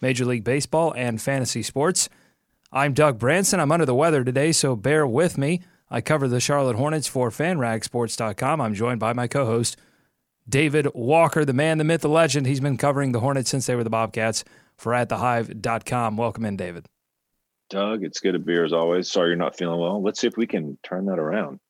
Major 0.00 0.24
League 0.24 0.44
Baseball, 0.44 0.92
and 0.96 1.20
fantasy 1.20 1.62
sports. 1.62 2.08
I'm 2.72 2.92
Doug 2.92 3.18
Branson. 3.18 3.60
I'm 3.60 3.72
under 3.72 3.86
the 3.86 3.94
weather 3.94 4.22
today, 4.24 4.52
so 4.52 4.76
bear 4.76 5.06
with 5.06 5.36
me. 5.36 5.60
I 5.90 6.00
cover 6.00 6.28
the 6.28 6.40
Charlotte 6.40 6.76
Hornets 6.76 7.08
for 7.08 7.30
FanRagSports.com. 7.30 8.60
I'm 8.60 8.74
joined 8.74 9.00
by 9.00 9.12
my 9.12 9.26
co-host, 9.26 9.76
David 10.48 10.86
Walker, 10.94 11.44
the 11.44 11.52
man, 11.52 11.78
the 11.78 11.84
myth, 11.84 12.02
the 12.02 12.08
legend. 12.08 12.46
He's 12.46 12.60
been 12.60 12.76
covering 12.76 13.12
the 13.12 13.20
Hornets 13.20 13.50
since 13.50 13.66
they 13.66 13.74
were 13.74 13.84
the 13.84 13.90
Bobcats 13.90 14.44
for 14.76 14.94
atthehive.com. 14.94 16.16
Welcome 16.16 16.44
in, 16.44 16.56
David. 16.56 16.86
Doug, 17.70 18.04
it's 18.04 18.20
good 18.20 18.32
to 18.32 18.38
be 18.38 18.52
here 18.52 18.64
as 18.64 18.72
always. 18.72 19.10
Sorry 19.10 19.28
you're 19.28 19.36
not 19.36 19.56
feeling 19.56 19.80
well. 19.80 20.02
Let's 20.02 20.20
see 20.20 20.26
if 20.26 20.36
we 20.36 20.46
can 20.46 20.78
turn 20.82 21.06
that 21.06 21.18
around. 21.18 21.60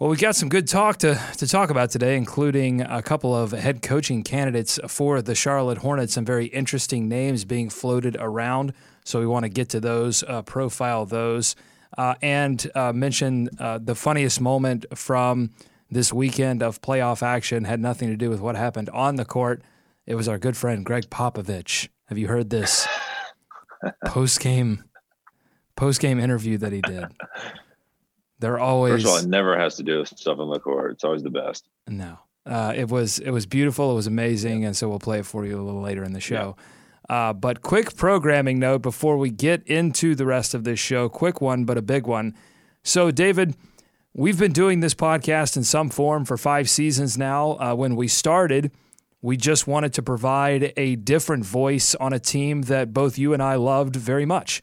Well, 0.00 0.10
we 0.10 0.16
got 0.16 0.34
some 0.34 0.48
good 0.48 0.66
talk 0.66 0.96
to, 0.98 1.20
to 1.36 1.46
talk 1.46 1.70
about 1.70 1.90
today, 1.90 2.16
including 2.16 2.80
a 2.80 3.00
couple 3.00 3.32
of 3.32 3.52
head 3.52 3.80
coaching 3.80 4.24
candidates 4.24 4.80
for 4.88 5.22
the 5.22 5.36
Charlotte 5.36 5.78
Hornets, 5.78 6.14
some 6.14 6.24
very 6.24 6.46
interesting 6.46 7.08
names 7.08 7.44
being 7.44 7.70
floated 7.70 8.16
around. 8.18 8.72
So 9.04 9.20
we 9.20 9.26
want 9.28 9.44
to 9.44 9.48
get 9.48 9.68
to 9.68 9.78
those, 9.78 10.24
uh, 10.24 10.42
profile 10.42 11.06
those, 11.06 11.54
uh, 11.96 12.16
and 12.22 12.68
uh, 12.74 12.92
mention 12.92 13.48
uh, 13.60 13.78
the 13.80 13.94
funniest 13.94 14.40
moment 14.40 14.84
from 14.96 15.50
this 15.88 16.12
weekend 16.12 16.60
of 16.60 16.82
playoff 16.82 17.22
action 17.22 17.62
had 17.62 17.78
nothing 17.78 18.08
to 18.08 18.16
do 18.16 18.28
with 18.28 18.40
what 18.40 18.56
happened 18.56 18.90
on 18.90 19.14
the 19.14 19.24
court. 19.24 19.62
It 20.06 20.16
was 20.16 20.26
our 20.26 20.38
good 20.38 20.56
friend 20.56 20.84
Gregg 20.84 21.08
Popovich 21.08 21.88
have 22.06 22.18
you 22.18 22.26
heard 22.26 22.50
this 22.50 22.88
post 24.06 24.40
game 24.40 24.82
post 25.76 26.00
game 26.00 26.18
interview 26.18 26.58
that 26.58 26.72
he 26.72 26.80
did? 26.80 27.04
They're 28.44 28.58
always 28.58 28.92
first 28.92 29.06
of 29.06 29.10
all, 29.10 29.16
it 29.16 29.26
never 29.26 29.58
has 29.58 29.76
to 29.76 29.82
do 29.82 30.00
with 30.00 30.08
stuff 30.08 30.38
in 30.38 30.50
the 30.50 30.60
court. 30.60 30.92
It's 30.92 31.04
always 31.04 31.22
the 31.22 31.30
best. 31.30 31.66
No, 31.88 32.18
uh, 32.44 32.74
it 32.76 32.90
was 32.90 33.18
it 33.18 33.30
was 33.30 33.46
beautiful. 33.46 33.92
It 33.92 33.94
was 33.94 34.06
amazing, 34.06 34.60
yeah. 34.60 34.68
and 34.68 34.76
so 34.76 34.88
we'll 34.88 34.98
play 34.98 35.20
it 35.20 35.26
for 35.26 35.46
you 35.46 35.58
a 35.58 35.62
little 35.62 35.80
later 35.80 36.04
in 36.04 36.12
the 36.12 36.20
show. 36.20 36.56
Yeah. 37.08 37.28
Uh, 37.28 37.32
but 37.32 37.62
quick 37.62 37.96
programming 37.96 38.58
note 38.58 38.82
before 38.82 39.16
we 39.16 39.30
get 39.30 39.62
into 39.66 40.14
the 40.14 40.26
rest 40.26 40.52
of 40.52 40.64
this 40.64 40.78
show. 40.78 41.08
Quick 41.08 41.40
one, 41.40 41.64
but 41.64 41.78
a 41.78 41.82
big 41.82 42.06
one. 42.06 42.34
So, 42.82 43.10
David, 43.10 43.56
we've 44.12 44.38
been 44.38 44.52
doing 44.52 44.80
this 44.80 44.94
podcast 44.94 45.56
in 45.56 45.64
some 45.64 45.88
form 45.88 46.26
for 46.26 46.36
five 46.36 46.68
seasons 46.68 47.16
now. 47.16 47.52
Uh, 47.52 47.74
when 47.74 47.96
we 47.96 48.08
started 48.08 48.70
we 49.24 49.38
just 49.38 49.66
wanted 49.66 49.94
to 49.94 50.02
provide 50.02 50.74
a 50.76 50.96
different 50.96 51.46
voice 51.46 51.94
on 51.94 52.12
a 52.12 52.18
team 52.18 52.60
that 52.64 52.92
both 52.92 53.16
you 53.16 53.32
and 53.32 53.42
I 53.42 53.54
loved 53.54 53.96
very 53.96 54.26
much. 54.26 54.60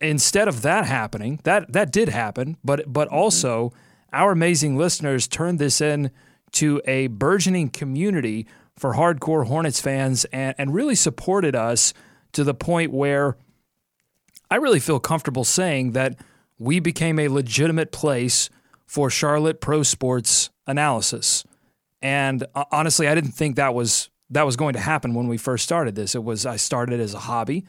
Instead 0.00 0.48
of 0.48 0.62
that 0.62 0.86
happening, 0.86 1.40
that 1.44 1.72
that 1.72 1.90
did 1.90 2.08
happen, 2.08 2.56
but 2.64 2.92
but 2.92 3.08
mm-hmm. 3.08 3.16
also 3.16 3.72
our 4.12 4.32
amazing 4.32 4.76
listeners 4.76 5.26
turned 5.26 5.58
this 5.58 5.80
in 5.80 6.10
to 6.52 6.80
a 6.84 7.06
burgeoning 7.06 7.70
community 7.70 8.46
for 8.76 8.94
hardcore 8.94 9.46
Hornets 9.46 9.80
fans 9.80 10.24
and, 10.26 10.54
and 10.58 10.74
really 10.74 10.94
supported 10.94 11.56
us 11.56 11.94
to 12.32 12.44
the 12.44 12.54
point 12.54 12.92
where 12.92 13.36
I 14.50 14.56
really 14.56 14.80
feel 14.80 15.00
comfortable 15.00 15.44
saying 15.44 15.92
that 15.92 16.16
we 16.58 16.78
became 16.78 17.18
a 17.18 17.28
legitimate 17.28 17.90
place 17.90 18.50
for 18.86 19.08
Charlotte 19.08 19.60
pro 19.60 19.82
sports 19.82 20.50
analysis. 20.66 21.44
And 22.02 22.44
uh, 22.54 22.64
honestly, 22.70 23.08
I 23.08 23.14
didn't 23.14 23.32
think 23.32 23.56
that 23.56 23.74
was 23.74 24.10
that 24.30 24.46
was 24.46 24.56
going 24.56 24.72
to 24.74 24.80
happen 24.80 25.14
when 25.14 25.28
we 25.28 25.36
first 25.36 25.64
started 25.64 25.94
this. 25.94 26.14
It 26.14 26.24
was 26.24 26.44
I 26.46 26.56
started 26.56 27.00
as 27.00 27.14
a 27.14 27.20
hobby, 27.20 27.64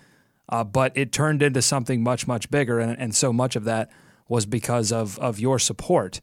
uh, 0.50 0.64
but 0.64 0.92
it 0.96 1.12
turned 1.12 1.42
into 1.42 1.62
something 1.62 2.04
much 2.04 2.28
much 2.28 2.50
bigger, 2.50 2.80
and, 2.80 2.98
and 3.00 3.16
so 3.16 3.32
much 3.34 3.56
of 3.56 3.64
that 3.66 3.92
was 4.28 4.46
because 4.46 4.92
of 4.92 5.18
of 5.20 5.40
your 5.40 5.60
support. 5.60 6.22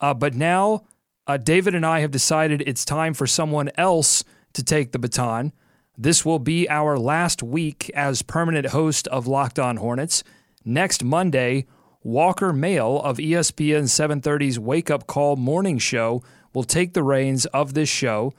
Uh, 0.00 0.14
but 0.14 0.34
now, 0.34 0.84
uh, 1.26 1.36
David 1.36 1.74
and 1.74 1.86
I 1.86 2.00
have 2.00 2.10
decided 2.10 2.62
it's 2.66 2.84
time 2.84 3.14
for 3.14 3.26
someone 3.26 3.70
else 3.76 4.24
to 4.52 4.62
take 4.62 4.92
the 4.92 4.98
baton. 4.98 5.52
This 5.98 6.24
will 6.24 6.38
be 6.38 6.68
our 6.68 6.98
last 6.98 7.42
week 7.42 7.90
as 7.94 8.20
permanent 8.22 8.66
host 8.66 9.08
of 9.08 9.26
Locked 9.26 9.58
On 9.58 9.78
Hornets. 9.78 10.22
Next 10.64 11.02
Monday, 11.02 11.66
Walker 12.02 12.52
Mehl 12.52 13.02
of 13.02 13.16
ESPN 13.16 13.84
730's 13.84 14.58
Wake 14.58 14.90
Up 14.90 15.06
Call 15.06 15.36
morning 15.36 15.78
show 15.78 16.22
will 16.52 16.64
take 16.64 16.92
the 16.92 17.02
reins 17.02 17.46
of 17.46 17.74
this 17.74 17.88
show. 17.88 18.34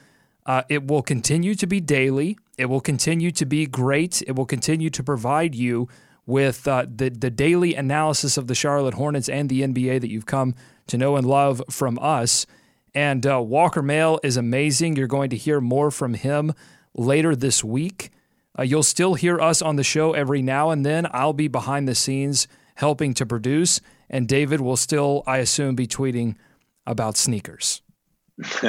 Uh, 0.46 0.62
it 0.68 0.86
will 0.86 1.02
continue 1.02 1.54
to 1.56 1.66
be 1.66 1.80
daily. 1.80 2.38
It 2.58 2.66
will 2.66 2.80
continue 2.80 3.30
to 3.30 3.46
be 3.46 3.66
great. 3.66 4.22
It 4.26 4.32
will 4.32 4.46
continue 4.46 4.90
to 4.90 5.02
provide 5.02 5.54
you 5.54 5.88
with 6.26 6.68
uh, 6.68 6.84
the 6.86 7.08
the 7.08 7.30
daily 7.30 7.74
analysis 7.74 8.36
of 8.36 8.48
the 8.48 8.54
Charlotte 8.54 8.94
Hornets 8.94 9.28
and 9.28 9.48
the 9.48 9.62
NBA 9.62 10.00
that 10.00 10.10
you've 10.10 10.26
come 10.26 10.54
to 10.88 10.98
know 10.98 11.16
and 11.16 11.26
love 11.26 11.62
from 11.70 11.98
us. 12.00 12.44
And 12.94 13.26
uh, 13.26 13.40
Walker 13.40 13.82
Mehl 13.82 14.18
is 14.22 14.36
amazing. 14.36 14.96
You're 14.96 15.06
going 15.06 15.30
to 15.30 15.36
hear 15.36 15.60
more 15.60 15.90
from 15.90 16.14
him 16.14 16.52
later 16.94 17.36
this 17.36 17.62
week. 17.62 18.10
Uh, 18.58 18.62
you'll 18.62 18.82
still 18.82 19.14
hear 19.14 19.40
us 19.40 19.62
on 19.62 19.76
the 19.76 19.84
show 19.84 20.12
every 20.12 20.42
now 20.42 20.70
and 20.70 20.84
then. 20.84 21.06
I'll 21.12 21.32
be 21.32 21.48
behind 21.48 21.86
the 21.86 21.94
scenes 21.94 22.48
helping 22.74 23.14
to 23.14 23.24
produce, 23.24 23.80
and 24.10 24.26
David 24.26 24.60
will 24.60 24.76
still, 24.76 25.22
I 25.26 25.38
assume, 25.38 25.76
be 25.76 25.86
tweeting 25.86 26.36
about 26.86 27.16
sneakers. 27.16 27.82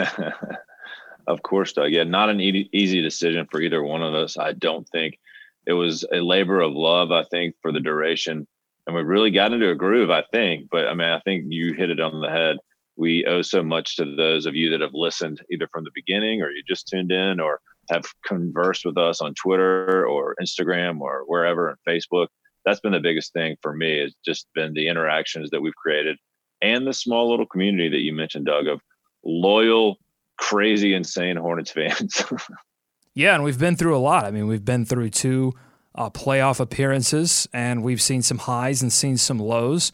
of 1.30 1.42
course, 1.44 1.74
Doug. 1.74 1.92
Yeah, 1.92 2.04
not 2.04 2.30
an 2.30 2.42
easy 2.42 3.02
decision 3.02 3.48
for 3.50 3.62
either 3.62 3.84
one 3.84 4.02
of 4.02 4.16
us. 4.16 4.38
I 4.38 4.54
don't 4.54 4.88
think 4.90 5.20
it 5.66 5.74
was 5.74 6.04
a 6.12 6.18
labor 6.18 6.60
of 6.60 6.74
love. 6.74 7.12
I 7.12 7.24
think 7.26 7.56
for 7.62 7.72
the 7.72 7.80
duration, 7.80 8.48
and 8.88 8.96
we 8.96 9.04
really 9.04 9.32
got 9.32 9.54
into 9.54 9.70
a 9.70 9.76
groove. 9.76 10.10
I 10.10 10.24
think, 10.32 10.70
but 10.72 10.88
I 10.88 10.94
mean, 10.94 11.08
I 11.08 11.20
think 11.20 11.46
you 11.48 11.74
hit 11.74 11.92
it 11.92 12.00
on 12.00 12.20
the 12.20 12.30
head. 12.30 12.58
We 12.96 13.26
owe 13.26 13.44
so 13.44 13.64
much 13.64 13.96
to 13.96 14.16
those 14.16 14.46
of 14.46 14.56
you 14.56 14.72
that 14.72 14.82
have 14.82 14.94
listened 14.94 15.42
either 15.52 15.70
from 15.72 15.84
the 15.84 15.92
beginning 15.94 16.42
or 16.42 16.50
you 16.50 16.64
just 16.68 16.88
tuned 16.88 17.12
in 17.12 17.40
or 17.40 17.62
have 17.90 18.06
conversed 18.26 18.84
with 18.84 18.98
us 18.98 19.22
on 19.22 19.36
Twitter 19.36 20.06
or 20.06 20.36
Instagram 20.42 21.00
or 21.00 21.24
wherever 21.28 21.70
and 21.70 21.78
Facebook. 21.88 22.28
That's 22.66 22.80
been 22.82 22.92
the 22.92 23.00
biggest 23.00 23.32
thing 23.34 23.56
for 23.62 23.74
me. 23.74 24.00
It's 24.00 24.16
just 24.26 24.48
been 24.54 24.74
the 24.74 24.88
interactions 24.88 25.50
that 25.52 25.62
we've 25.62 25.76
created 25.76 26.18
and 26.62 26.86
the 26.86 26.94
small 26.94 27.30
little 27.30 27.46
community 27.46 27.88
that 27.90 28.02
you 28.02 28.14
mentioned, 28.14 28.48
Doug, 28.48 28.68
of 28.68 28.82
loyal, 29.24 29.98
crazy, 30.40 30.94
insane 30.94 31.36
Hornets 31.36 31.72
fans. 31.72 32.24
yeah, 33.14 33.36
and 33.36 33.44
we've 33.44 33.60
been 33.60 33.76
through 33.76 33.96
a 33.96 34.00
lot. 34.00 34.26
I 34.26 34.32
mean, 34.32 34.48
we've 34.48 34.66
been 34.66 34.86
through 34.86 35.10
two 35.10 35.54
uh, 35.96 36.10
playoff 36.10 36.60
appearances, 36.60 37.48
and 37.54 37.84
we've 37.84 38.02
seen 38.02 38.22
some 38.22 38.40
highs 38.40 38.82
and 38.82 38.92
seen 38.92 39.18
some 39.18 39.40
lows. 39.40 39.92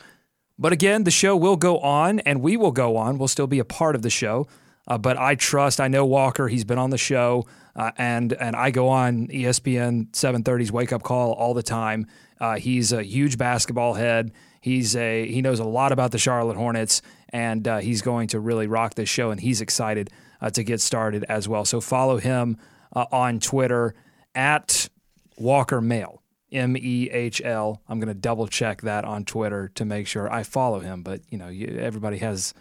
But 0.58 0.72
again, 0.72 1.04
the 1.04 1.12
show 1.12 1.36
will 1.36 1.58
go 1.58 1.80
on, 1.80 2.20
and 2.22 2.42
we 2.42 2.56
will 2.56 2.72
go 2.72 2.96
on. 2.96 3.18
We'll 3.18 3.28
still 3.28 3.48
be 3.48 3.60
a 3.60 3.66
part 3.66 3.96
of 3.96 4.02
the 4.02 4.10
show. 4.10 4.48
Uh, 4.88 4.98
but 4.98 5.18
I 5.18 5.36
trust. 5.36 5.82
I 5.82 5.88
know 5.88 6.06
Walker. 6.06 6.48
He's 6.48 6.64
been 6.64 6.78
on 6.78 6.92
the 6.92 6.98
show, 6.98 7.48
uh, 7.76 7.92
and 7.98 8.34
and 8.34 8.56
I 8.56 8.70
go 8.70 8.88
on 8.90 9.28
ESPN 9.28 10.12
730's 10.12 10.72
Wake 10.72 10.94
Up 10.94 11.02
Call 11.02 11.34
all 11.34 11.54
the 11.54 11.64
time. 11.64 12.06
Uh, 12.40 12.58
he's 12.58 12.92
a 12.92 13.02
huge 13.02 13.38
basketball 13.38 13.96
head. 13.96 14.32
He's 14.62 14.96
a 14.96 15.28
he 15.28 15.42
knows 15.42 15.60
a 15.60 15.64
lot 15.64 15.92
about 15.92 16.12
the 16.12 16.20
Charlotte 16.20 16.58
Hornets, 16.58 17.02
and 17.30 17.68
uh, 17.68 17.78
he's 17.80 18.02
going 18.02 18.28
to 18.30 18.40
really 18.40 18.68
rock 18.68 18.94
this 18.94 19.10
show. 19.10 19.32
And 19.32 19.42
he's 19.42 19.60
excited 19.60 20.12
uh, 20.46 20.50
to 20.52 20.64
get 20.64 20.80
started 20.80 21.26
as 21.28 21.50
well. 21.50 21.66
So 21.66 21.82
follow 21.82 22.18
him 22.18 22.58
uh, 22.96 23.06
on 23.12 23.40
Twitter 23.40 23.96
at 24.36 24.90
Walker 25.38 25.82
Mehl. 25.82 26.20
M 26.52 26.78
E 26.78 27.10
H 27.12 27.42
L. 27.44 27.82
I'm 27.90 28.00
going 28.00 28.08
to 28.08 28.14
double 28.14 28.48
check 28.48 28.84
that 28.84 29.04
on 29.04 29.26
Twitter 29.26 29.70
to 29.76 29.84
make 29.84 30.08
sure 30.08 30.32
I 30.32 30.44
follow 30.44 30.80
him. 30.80 31.02
But 31.02 31.22
you 31.30 31.38
know, 31.38 31.50
you, 31.50 31.80
everybody 31.80 32.20
has 32.20 32.54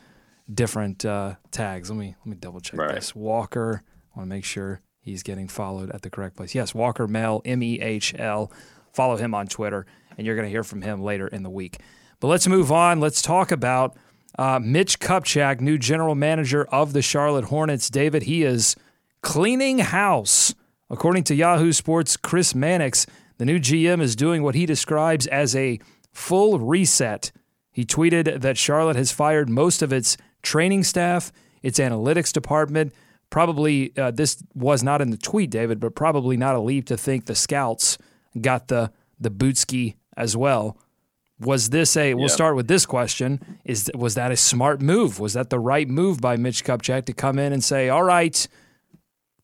different 0.52 1.04
uh, 1.04 1.34
tags. 1.52 1.90
Let 1.90 1.98
me 1.98 2.16
let 2.18 2.26
me 2.26 2.36
double 2.36 2.60
check 2.60 2.80
right. 2.80 2.94
this. 2.94 3.14
Walker. 3.14 3.82
I 3.84 4.18
want 4.18 4.30
to 4.30 4.34
make 4.34 4.44
sure 4.44 4.80
he's 5.00 5.22
getting 5.22 5.46
followed 5.46 5.90
at 5.90 6.02
the 6.02 6.10
correct 6.10 6.36
place. 6.36 6.54
Yes, 6.54 6.74
Walker 6.74 7.06
Mehl. 7.06 7.42
M 7.44 7.62
E 7.62 7.80
H 7.80 8.14
L. 8.18 8.50
Follow 8.92 9.16
him 9.16 9.34
on 9.34 9.46
Twitter 9.46 9.86
and 10.16 10.26
you're 10.26 10.36
going 10.36 10.46
to 10.46 10.50
hear 10.50 10.64
from 10.64 10.82
him 10.82 11.02
later 11.02 11.28
in 11.28 11.42
the 11.42 11.50
week. 11.50 11.78
But 12.20 12.28
let's 12.28 12.46
move 12.46 12.72
on. 12.72 13.00
Let's 13.00 13.20
talk 13.20 13.52
about 13.52 13.96
uh, 14.38 14.58
Mitch 14.62 14.98
Kupchak, 14.98 15.60
new 15.60 15.78
general 15.78 16.14
manager 16.14 16.64
of 16.66 16.92
the 16.92 17.02
Charlotte 17.02 17.46
Hornets. 17.46 17.90
David, 17.90 18.24
he 18.24 18.42
is 18.42 18.76
cleaning 19.22 19.78
house. 19.78 20.54
According 20.90 21.24
to 21.24 21.34
Yahoo 21.34 21.72
Sports' 21.72 22.16
Chris 22.16 22.54
Mannix, 22.54 23.06
the 23.38 23.44
new 23.44 23.58
GM 23.58 24.00
is 24.00 24.14
doing 24.14 24.42
what 24.42 24.54
he 24.54 24.66
describes 24.66 25.26
as 25.26 25.56
a 25.56 25.80
full 26.12 26.58
reset. 26.58 27.32
He 27.72 27.84
tweeted 27.84 28.42
that 28.42 28.58
Charlotte 28.58 28.96
has 28.96 29.10
fired 29.10 29.48
most 29.48 29.82
of 29.82 29.92
its 29.92 30.16
training 30.42 30.84
staff, 30.84 31.32
its 31.62 31.78
analytics 31.78 32.32
department. 32.32 32.92
Probably, 33.30 33.96
uh, 33.96 34.12
this 34.12 34.42
was 34.54 34.82
not 34.82 35.00
in 35.00 35.10
the 35.10 35.16
tweet, 35.16 35.50
David, 35.50 35.80
but 35.80 35.94
probably 35.94 36.36
not 36.36 36.54
a 36.54 36.60
leap 36.60 36.86
to 36.86 36.96
think 36.96 37.26
the 37.26 37.34
scouts 37.34 37.98
got 38.40 38.68
the 38.68 38.92
the 39.18 39.30
bootski 39.30 39.94
as 40.16 40.36
well. 40.36 40.76
Was 41.44 41.70
this 41.70 41.96
a? 41.96 42.14
We'll 42.14 42.28
start 42.28 42.56
with 42.56 42.68
this 42.68 42.86
question: 42.86 43.58
Is 43.64 43.90
was 43.94 44.14
that 44.14 44.30
a 44.30 44.36
smart 44.36 44.80
move? 44.80 45.20
Was 45.20 45.34
that 45.34 45.50
the 45.50 45.58
right 45.58 45.88
move 45.88 46.20
by 46.20 46.36
Mitch 46.36 46.64
Kupchak 46.64 47.04
to 47.06 47.12
come 47.12 47.38
in 47.38 47.52
and 47.52 47.62
say, 47.62 47.88
"All 47.88 48.02
right, 48.02 48.46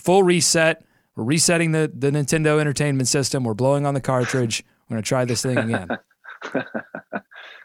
full 0.02 0.22
reset. 0.22 0.84
We're 1.16 1.24
resetting 1.24 1.72
the 1.72 1.90
the 1.94 2.10
Nintendo 2.10 2.60
Entertainment 2.60 3.08
System. 3.08 3.44
We're 3.44 3.54
blowing 3.54 3.86
on 3.86 3.94
the 3.94 4.00
cartridge. 4.00 4.64
We're 4.88 4.94
going 4.94 5.02
to 5.02 5.08
try 5.08 5.24
this 5.24 5.42
thing 5.42 5.58
again." 5.58 5.88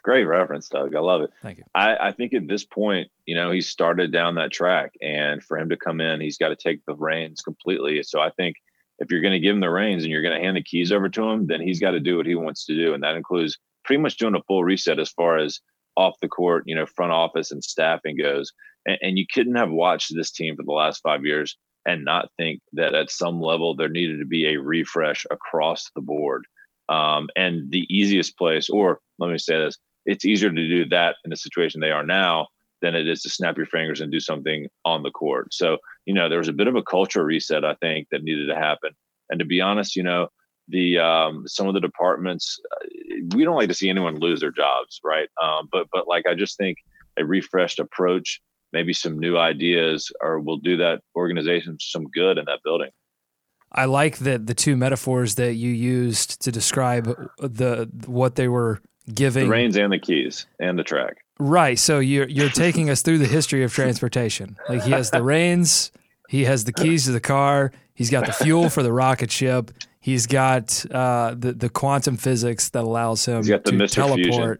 Great 0.03 0.25
reference, 0.25 0.69
Doug. 0.69 0.93
I 0.93 0.99
love 0.99 1.21
it. 1.21 1.31
Thank 1.41 1.57
you. 1.57 1.63
I, 1.73 1.95
I 2.09 2.11
think 2.11 2.33
at 2.35 2.47
this 2.47 2.63
point, 2.63 3.07
you 3.25 3.33
know, 3.33 3.49
he 3.49 3.61
started 3.61 4.11
down 4.11 4.35
that 4.35 4.51
track, 4.51 4.93
and 5.01 5.41
for 5.41 5.57
him 5.57 5.69
to 5.69 5.77
come 5.77 5.99
in, 5.99 6.21
he's 6.21 6.37
got 6.37 6.49
to 6.49 6.55
take 6.55 6.85
the 6.85 6.93
reins 6.93 7.41
completely. 7.41 8.03
So 8.03 8.19
I 8.19 8.29
think 8.29 8.57
if 8.99 9.09
you're 9.09 9.21
going 9.21 9.33
to 9.33 9.39
give 9.39 9.55
him 9.55 9.61
the 9.61 9.69
reins 9.69 10.03
and 10.03 10.11
you're 10.11 10.21
going 10.21 10.35
to 10.35 10.43
hand 10.43 10.57
the 10.57 10.63
keys 10.63 10.91
over 10.91 11.09
to 11.09 11.23
him, 11.23 11.47
then 11.47 11.59
he's 11.59 11.79
got 11.79 11.91
to 11.91 11.99
do 11.99 12.17
what 12.17 12.27
he 12.27 12.35
wants 12.35 12.65
to 12.65 12.75
do, 12.75 12.93
and 12.93 13.03
that 13.03 13.15
includes 13.15 13.57
pretty 13.85 14.01
much 14.01 14.17
doing 14.17 14.35
a 14.35 14.43
full 14.47 14.63
reset 14.63 14.99
as 14.99 15.11
far 15.11 15.37
as 15.37 15.59
off 15.95 16.15
the 16.21 16.27
court, 16.27 16.63
you 16.65 16.75
know, 16.75 16.85
front 16.85 17.11
office 17.11 17.51
and 17.51 17.63
staffing 17.63 18.17
goes. 18.17 18.51
And, 18.85 18.97
and 19.01 19.17
you 19.17 19.25
couldn't 19.33 19.55
have 19.55 19.71
watched 19.71 20.13
this 20.13 20.31
team 20.31 20.55
for 20.55 20.63
the 20.63 20.71
last 20.71 21.01
five 21.01 21.23
years 21.23 21.57
and 21.85 22.03
not 22.03 22.29
think 22.37 22.61
that 22.73 22.95
at 22.95 23.11
some 23.11 23.39
level 23.39 23.75
there 23.75 23.89
needed 23.89 24.19
to 24.19 24.25
be 24.25 24.47
a 24.47 24.59
refresh 24.59 25.25
across 25.31 25.89
the 25.95 26.01
board. 26.01 26.45
Um, 26.89 27.29
and 27.35 27.71
the 27.71 27.85
easiest 27.89 28.37
place, 28.37 28.69
or 28.69 28.99
let 29.19 29.31
me 29.31 29.37
say 29.37 29.57
this, 29.57 29.77
it's 30.05 30.25
easier 30.25 30.49
to 30.49 30.67
do 30.67 30.87
that 30.89 31.15
in 31.23 31.29
the 31.29 31.37
situation 31.37 31.79
they 31.79 31.91
are 31.91 32.05
now 32.05 32.47
than 32.81 32.95
it 32.95 33.07
is 33.07 33.21
to 33.21 33.29
snap 33.29 33.57
your 33.57 33.65
fingers 33.65 34.01
and 34.01 34.11
do 34.11 34.19
something 34.19 34.67
on 34.83 35.01
the 35.01 35.09
court. 35.11 35.53
So, 35.53 35.77
you 36.05 36.13
know, 36.13 36.29
there 36.29 36.37
was 36.37 36.47
a 36.47 36.53
bit 36.53 36.67
of 36.67 36.75
a 36.75 36.83
culture 36.83 37.23
reset, 37.23 37.65
I 37.65 37.75
think, 37.75 38.07
that 38.11 38.23
needed 38.23 38.47
to 38.47 38.55
happen. 38.55 38.91
And 39.29 39.39
to 39.39 39.45
be 39.45 39.61
honest, 39.61 39.95
you 39.95 40.03
know, 40.03 40.27
the 40.67 40.99
um, 40.99 41.47
some 41.47 41.67
of 41.67 41.73
the 41.73 41.79
departments, 41.79 42.59
uh, 42.71 42.85
we 43.33 43.43
don't 43.43 43.55
like 43.55 43.69
to 43.69 43.73
see 43.73 43.89
anyone 43.89 44.19
lose 44.19 44.41
their 44.41 44.51
jobs, 44.51 44.99
right? 45.03 45.29
Um, 45.41 45.69
but 45.71 45.87
but 45.91 46.07
like 46.07 46.25
I 46.27 46.33
just 46.33 46.57
think 46.57 46.77
a 47.17 47.25
refreshed 47.25 47.79
approach, 47.79 48.41
maybe 48.73 48.93
some 48.93 49.19
new 49.19 49.37
ideas, 49.37 50.11
or 50.21 50.39
will 50.39 50.57
do 50.57 50.77
that 50.77 51.01
organization 51.15 51.77
some 51.79 52.05
good 52.13 52.37
in 52.37 52.45
that 52.45 52.59
building. 52.63 52.89
I 53.71 53.85
like 53.85 54.19
that 54.19 54.47
the 54.47 54.53
two 54.53 54.77
metaphors 54.77 55.35
that 55.35 55.55
you 55.55 55.71
used 55.71 56.41
to 56.43 56.51
describe 56.51 57.05
the 57.39 57.89
what 58.05 58.35
they 58.35 58.47
were 58.47 58.81
giving 59.13 59.45
the 59.45 59.51
reins 59.51 59.77
and 59.77 59.91
the 59.91 59.99
keys 59.99 60.45
and 60.59 60.79
the 60.79 60.83
track. 60.83 61.17
Right. 61.39 61.77
So 61.77 61.99
you're 61.99 62.27
you're 62.27 62.49
taking 62.65 62.89
us 62.89 63.01
through 63.01 63.17
the 63.19 63.27
history 63.27 63.63
of 63.63 63.73
transportation. 63.73 64.57
Like 64.69 64.83
he 64.83 64.91
has 64.91 65.11
the 65.11 65.23
reins, 65.23 65.91
he 66.29 66.45
has 66.45 66.63
the 66.63 66.73
keys 66.73 67.05
to 67.05 67.11
the 67.11 67.19
car, 67.19 67.71
he's 67.93 68.09
got 68.09 68.25
the 68.25 68.33
fuel 68.33 68.69
for 68.69 68.83
the 68.83 68.93
rocket 68.93 69.31
ship, 69.31 69.71
he's 70.05 70.27
got 70.27 70.85
uh, 70.91 71.33
the 71.35 71.51
the 71.53 71.67
quantum 71.67 72.15
physics 72.15 72.69
that 72.69 72.83
allows 72.83 73.25
him 73.25 73.41
to 73.41 73.57
Mr. 73.57 73.89
teleport. 73.91 74.21
Fusion. 74.23 74.59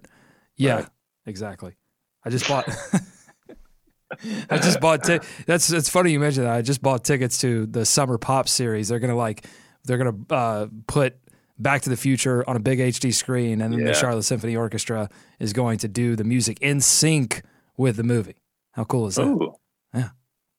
Yeah, 0.57 0.75
right. 0.75 0.87
exactly. 1.27 1.75
I 2.23 2.31
just 2.31 2.47
bought. 2.47 2.67
I 4.49 4.57
just 4.57 4.79
bought. 4.79 5.03
T- 5.03 5.19
that's 5.45 5.71
it's 5.71 5.89
funny 5.89 6.11
you 6.11 6.19
mentioned 6.19 6.47
that. 6.47 6.55
I 6.55 6.63
just 6.63 6.81
bought 6.81 7.03
tickets 7.03 7.37
to 7.39 7.67
the 7.67 7.85
Summer 7.85 8.17
Pop 8.17 8.49
series. 8.49 8.87
They're 8.87 8.99
gonna 8.99 9.15
like 9.15 9.45
they're 9.83 9.99
gonna 9.99 10.17
uh, 10.31 10.67
put 10.87 11.15
Back 11.59 11.83
to 11.83 11.89
the 11.89 11.97
Future 11.97 12.47
on 12.49 12.55
a 12.55 12.59
big 12.59 12.79
HD 12.79 13.13
screen, 13.13 13.61
and 13.61 13.71
then 13.71 13.81
yeah. 13.81 13.87
the 13.87 13.93
Charlotte 13.93 14.23
Symphony 14.23 14.55
Orchestra 14.55 15.09
is 15.39 15.53
going 15.53 15.77
to 15.79 15.87
do 15.87 16.15
the 16.15 16.23
music 16.23 16.57
in 16.59 16.81
sync 16.81 17.43
with 17.77 17.97
the 17.97 18.03
movie. 18.03 18.35
How 18.71 18.83
cool 18.83 19.05
is 19.07 19.15
that? 19.15 19.27
Ooh. 19.27 19.53
Yeah. 19.93 20.09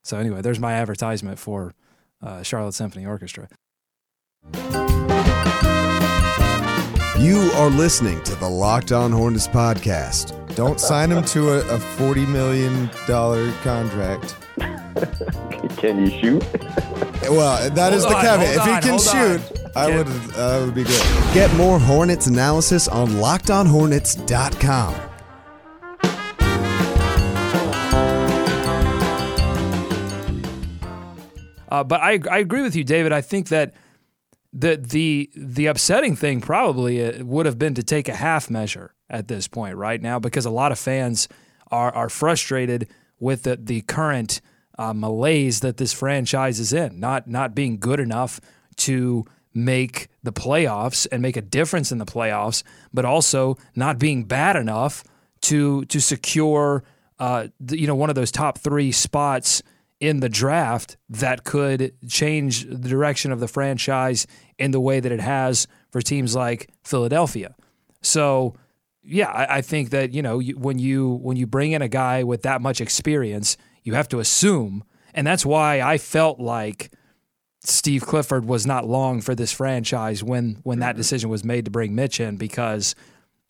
So 0.04 0.16
anyway, 0.16 0.42
there's 0.42 0.60
my 0.60 0.74
advertisement 0.74 1.40
for 1.40 1.74
uh, 2.22 2.42
Charlotte 2.44 2.74
Symphony 2.74 3.04
Orchestra. 3.04 3.48
You 7.18 7.50
are 7.54 7.70
listening 7.70 8.22
to 8.24 8.34
the 8.36 8.48
Locked 8.48 8.92
On 8.92 9.10
Hornets 9.10 9.48
podcast. 9.48 10.54
Don't 10.54 10.80
sign 10.80 11.10
him 11.10 11.24
to 11.24 11.54
a, 11.54 11.58
a 11.74 11.78
$40 11.78 12.28
million 12.28 12.88
contract. 13.62 14.36
Can 15.76 16.06
you 16.06 16.10
shoot? 16.20 16.44
well, 17.28 17.70
that 17.70 17.92
is 17.92 18.04
the 18.04 18.14
caveat. 18.14 18.56
If 18.56 18.64
he 18.64 18.88
can 18.88 18.98
shoot, 18.98 19.40
I 19.74 19.94
would. 19.94 20.06
That 20.06 20.64
would 20.64 20.74
be 20.74 20.84
good. 20.84 21.02
Get 21.34 21.52
more 21.56 21.78
Hornets 21.78 22.26
analysis 22.28 22.88
on 22.88 23.08
LockedOnHornets.com. 23.08 24.94
Uh, 31.68 31.82
but 31.84 32.00
I 32.00 32.20
I 32.30 32.38
agree 32.38 32.62
with 32.62 32.76
you, 32.76 32.84
David. 32.84 33.12
I 33.12 33.20
think 33.20 33.48
that 33.48 33.74
the 34.58 34.76
the 34.76 35.30
the 35.36 35.66
upsetting 35.66 36.16
thing 36.16 36.40
probably 36.40 37.04
uh, 37.04 37.22
would 37.24 37.44
have 37.44 37.58
been 37.58 37.74
to 37.74 37.82
take 37.82 38.08
a 38.08 38.14
half 38.14 38.48
measure 38.48 38.94
at 39.10 39.28
this 39.28 39.46
point 39.46 39.76
right 39.76 40.00
now 40.00 40.18
because 40.18 40.46
a 40.46 40.50
lot 40.50 40.72
of 40.72 40.78
fans 40.78 41.28
are 41.70 41.94
are 41.94 42.08
frustrated 42.08 42.88
with 43.20 43.42
the 43.42 43.56
the 43.56 43.82
current 43.82 44.40
uh, 44.78 44.94
malaise 44.94 45.60
that 45.60 45.76
this 45.76 45.92
franchise 45.92 46.58
is 46.58 46.72
in, 46.72 46.98
not 46.98 47.28
not 47.28 47.54
being 47.54 47.78
good 47.78 48.00
enough 48.00 48.40
to 48.76 49.26
make 49.52 50.08
the 50.22 50.32
playoffs 50.32 51.06
and 51.12 51.20
make 51.20 51.36
a 51.36 51.42
difference 51.42 51.92
in 51.92 51.98
the 51.98 52.06
playoffs, 52.06 52.62
but 52.92 53.04
also 53.04 53.56
not 53.74 53.98
being 53.98 54.24
bad 54.24 54.56
enough 54.56 55.04
to 55.42 55.84
to 55.86 56.00
secure 56.00 56.82
uh, 57.18 57.48
you 57.70 57.86
know 57.86 57.94
one 57.94 58.08
of 58.08 58.16
those 58.16 58.30
top 58.30 58.56
three 58.58 58.90
spots 58.90 59.62
in 60.00 60.20
the 60.20 60.28
draft 60.28 60.96
that 61.08 61.44
could 61.44 61.94
change 62.08 62.64
the 62.64 62.88
direction 62.88 63.32
of 63.32 63.40
the 63.40 63.48
franchise 63.48 64.26
in 64.58 64.70
the 64.70 64.80
way 64.80 65.00
that 65.00 65.12
it 65.12 65.20
has 65.20 65.66
for 65.90 66.00
teams 66.00 66.34
like 66.34 66.70
Philadelphia. 66.84 67.54
So, 68.02 68.54
yeah, 69.02 69.30
I, 69.30 69.58
I 69.58 69.60
think 69.62 69.90
that 69.90 70.12
you 70.12 70.22
know 70.22 70.38
you, 70.38 70.56
when 70.58 70.78
you 70.78 71.14
when 71.22 71.36
you 71.36 71.46
bring 71.46 71.72
in 71.72 71.82
a 71.82 71.88
guy 71.88 72.24
with 72.24 72.42
that 72.42 72.60
much 72.60 72.80
experience, 72.80 73.56
you 73.84 73.94
have 73.94 74.08
to 74.08 74.18
assume, 74.18 74.84
and 75.14 75.26
that's 75.26 75.46
why 75.46 75.80
I 75.80 75.96
felt 75.98 76.40
like 76.40 76.92
Steve 77.64 78.02
Clifford 78.02 78.44
was 78.44 78.66
not 78.66 78.86
long 78.86 79.20
for 79.20 79.34
this 79.34 79.52
franchise 79.52 80.22
when 80.22 80.60
when 80.62 80.80
that 80.80 80.90
mm-hmm. 80.90 80.98
decision 80.98 81.30
was 81.30 81.44
made 81.44 81.64
to 81.64 81.70
bring 81.70 81.94
Mitch 81.94 82.20
in 82.20 82.36
because 82.36 82.94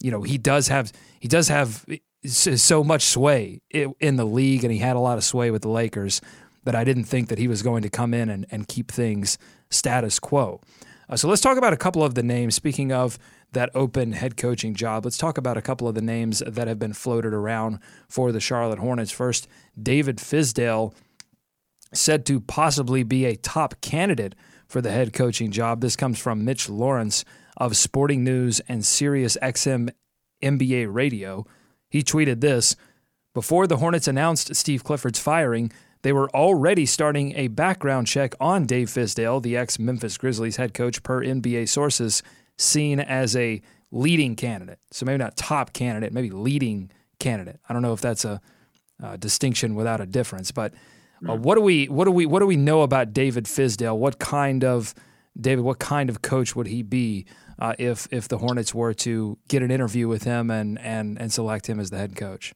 you 0.00 0.10
know 0.10 0.22
he 0.22 0.38
does 0.38 0.68
have 0.68 0.92
he 1.20 1.28
does 1.28 1.48
have 1.48 1.84
so 2.26 2.84
much 2.84 3.02
sway 3.02 3.60
in 3.70 4.16
the 4.16 4.24
league 4.24 4.64
and 4.64 4.72
he 4.72 4.78
had 4.78 4.96
a 4.96 5.00
lot 5.00 5.18
of 5.18 5.24
sway 5.24 5.50
with 5.50 5.62
the 5.62 5.68
Lakers 5.68 6.20
that 6.64 6.74
I 6.74 6.84
didn't 6.84 7.04
think 7.04 7.28
that 7.28 7.38
he 7.38 7.48
was 7.48 7.62
going 7.62 7.82
to 7.82 7.88
come 7.88 8.12
in 8.12 8.28
and, 8.28 8.46
and 8.50 8.66
keep 8.68 8.90
things 8.90 9.38
status 9.70 10.18
quo. 10.18 10.60
Uh, 11.08 11.16
so 11.16 11.28
let's 11.28 11.40
talk 11.40 11.56
about 11.56 11.72
a 11.72 11.76
couple 11.76 12.02
of 12.02 12.14
the 12.14 12.22
names. 12.22 12.54
Speaking 12.54 12.92
of 12.92 13.18
that 13.52 13.70
open 13.74 14.12
head 14.12 14.36
coaching 14.36 14.74
job, 14.74 15.04
let's 15.04 15.18
talk 15.18 15.38
about 15.38 15.56
a 15.56 15.62
couple 15.62 15.86
of 15.86 15.94
the 15.94 16.02
names 16.02 16.42
that 16.46 16.66
have 16.66 16.78
been 16.78 16.92
floated 16.92 17.32
around 17.32 17.78
for 18.08 18.32
the 18.32 18.40
Charlotte 18.40 18.80
Hornets. 18.80 19.12
First, 19.12 19.46
David 19.80 20.16
Fizdale 20.16 20.92
said 21.94 22.26
to 22.26 22.40
possibly 22.40 23.04
be 23.04 23.24
a 23.24 23.36
top 23.36 23.80
candidate 23.80 24.34
for 24.66 24.80
the 24.80 24.90
head 24.90 25.12
coaching 25.12 25.52
job. 25.52 25.80
This 25.80 25.96
comes 25.96 26.18
from 26.18 26.44
Mitch 26.44 26.68
Lawrence 26.68 27.24
of 27.56 27.76
Sporting 27.76 28.24
News 28.24 28.60
and 28.68 28.84
Sirius 28.84 29.38
XM 29.40 29.90
NBA 30.42 30.92
Radio. 30.92 31.46
He 31.96 32.02
tweeted 32.02 32.42
this 32.42 32.76
Before 33.32 33.66
the 33.66 33.78
Hornets 33.78 34.06
announced 34.06 34.54
Steve 34.54 34.84
Clifford's 34.84 35.18
firing, 35.18 35.72
they 36.02 36.12
were 36.12 36.28
already 36.36 36.84
starting 36.84 37.34
a 37.36 37.48
background 37.48 38.06
check 38.06 38.34
on 38.38 38.66
Dave 38.66 38.88
Fizdale, 38.88 39.42
the 39.42 39.56
ex 39.56 39.78
Memphis 39.78 40.18
Grizzlies 40.18 40.56
head 40.56 40.74
coach, 40.74 41.02
per 41.02 41.24
NBA 41.24 41.70
sources, 41.70 42.22
seen 42.58 43.00
as 43.00 43.34
a 43.34 43.62
leading 43.90 44.36
candidate. 44.36 44.78
So 44.90 45.06
maybe 45.06 45.16
not 45.16 45.38
top 45.38 45.72
candidate, 45.72 46.12
maybe 46.12 46.28
leading 46.28 46.90
candidate. 47.18 47.60
I 47.66 47.72
don't 47.72 47.80
know 47.80 47.94
if 47.94 48.02
that's 48.02 48.26
a, 48.26 48.42
a 49.02 49.16
distinction 49.16 49.74
without 49.74 50.02
a 50.02 50.06
difference, 50.06 50.52
but 50.52 50.74
uh, 51.26 51.34
what 51.34 51.54
do 51.54 51.62
we 51.62 51.86
what 51.86 52.04
do 52.04 52.10
we 52.10 52.26
what 52.26 52.40
do 52.40 52.46
we 52.46 52.56
know 52.56 52.82
about 52.82 53.14
David 53.14 53.46
Fizdale? 53.46 53.96
What 53.96 54.18
kind 54.18 54.64
of 54.64 54.94
David? 55.40 55.64
What 55.64 55.78
kind 55.78 56.10
of 56.10 56.20
coach 56.20 56.54
would 56.54 56.66
he 56.66 56.82
be 56.82 57.24
uh, 57.58 57.74
if 57.78 58.08
if 58.10 58.28
the 58.28 58.38
Hornets 58.38 58.74
were 58.74 58.94
to 58.94 59.38
get 59.48 59.62
an 59.62 59.70
interview 59.70 60.08
with 60.08 60.24
him 60.24 60.50
and 60.50 60.78
and 60.78 61.20
and 61.20 61.32
select 61.32 61.68
him 61.68 61.80
as 61.80 61.90
the 61.90 61.98
head 61.98 62.16
coach? 62.16 62.52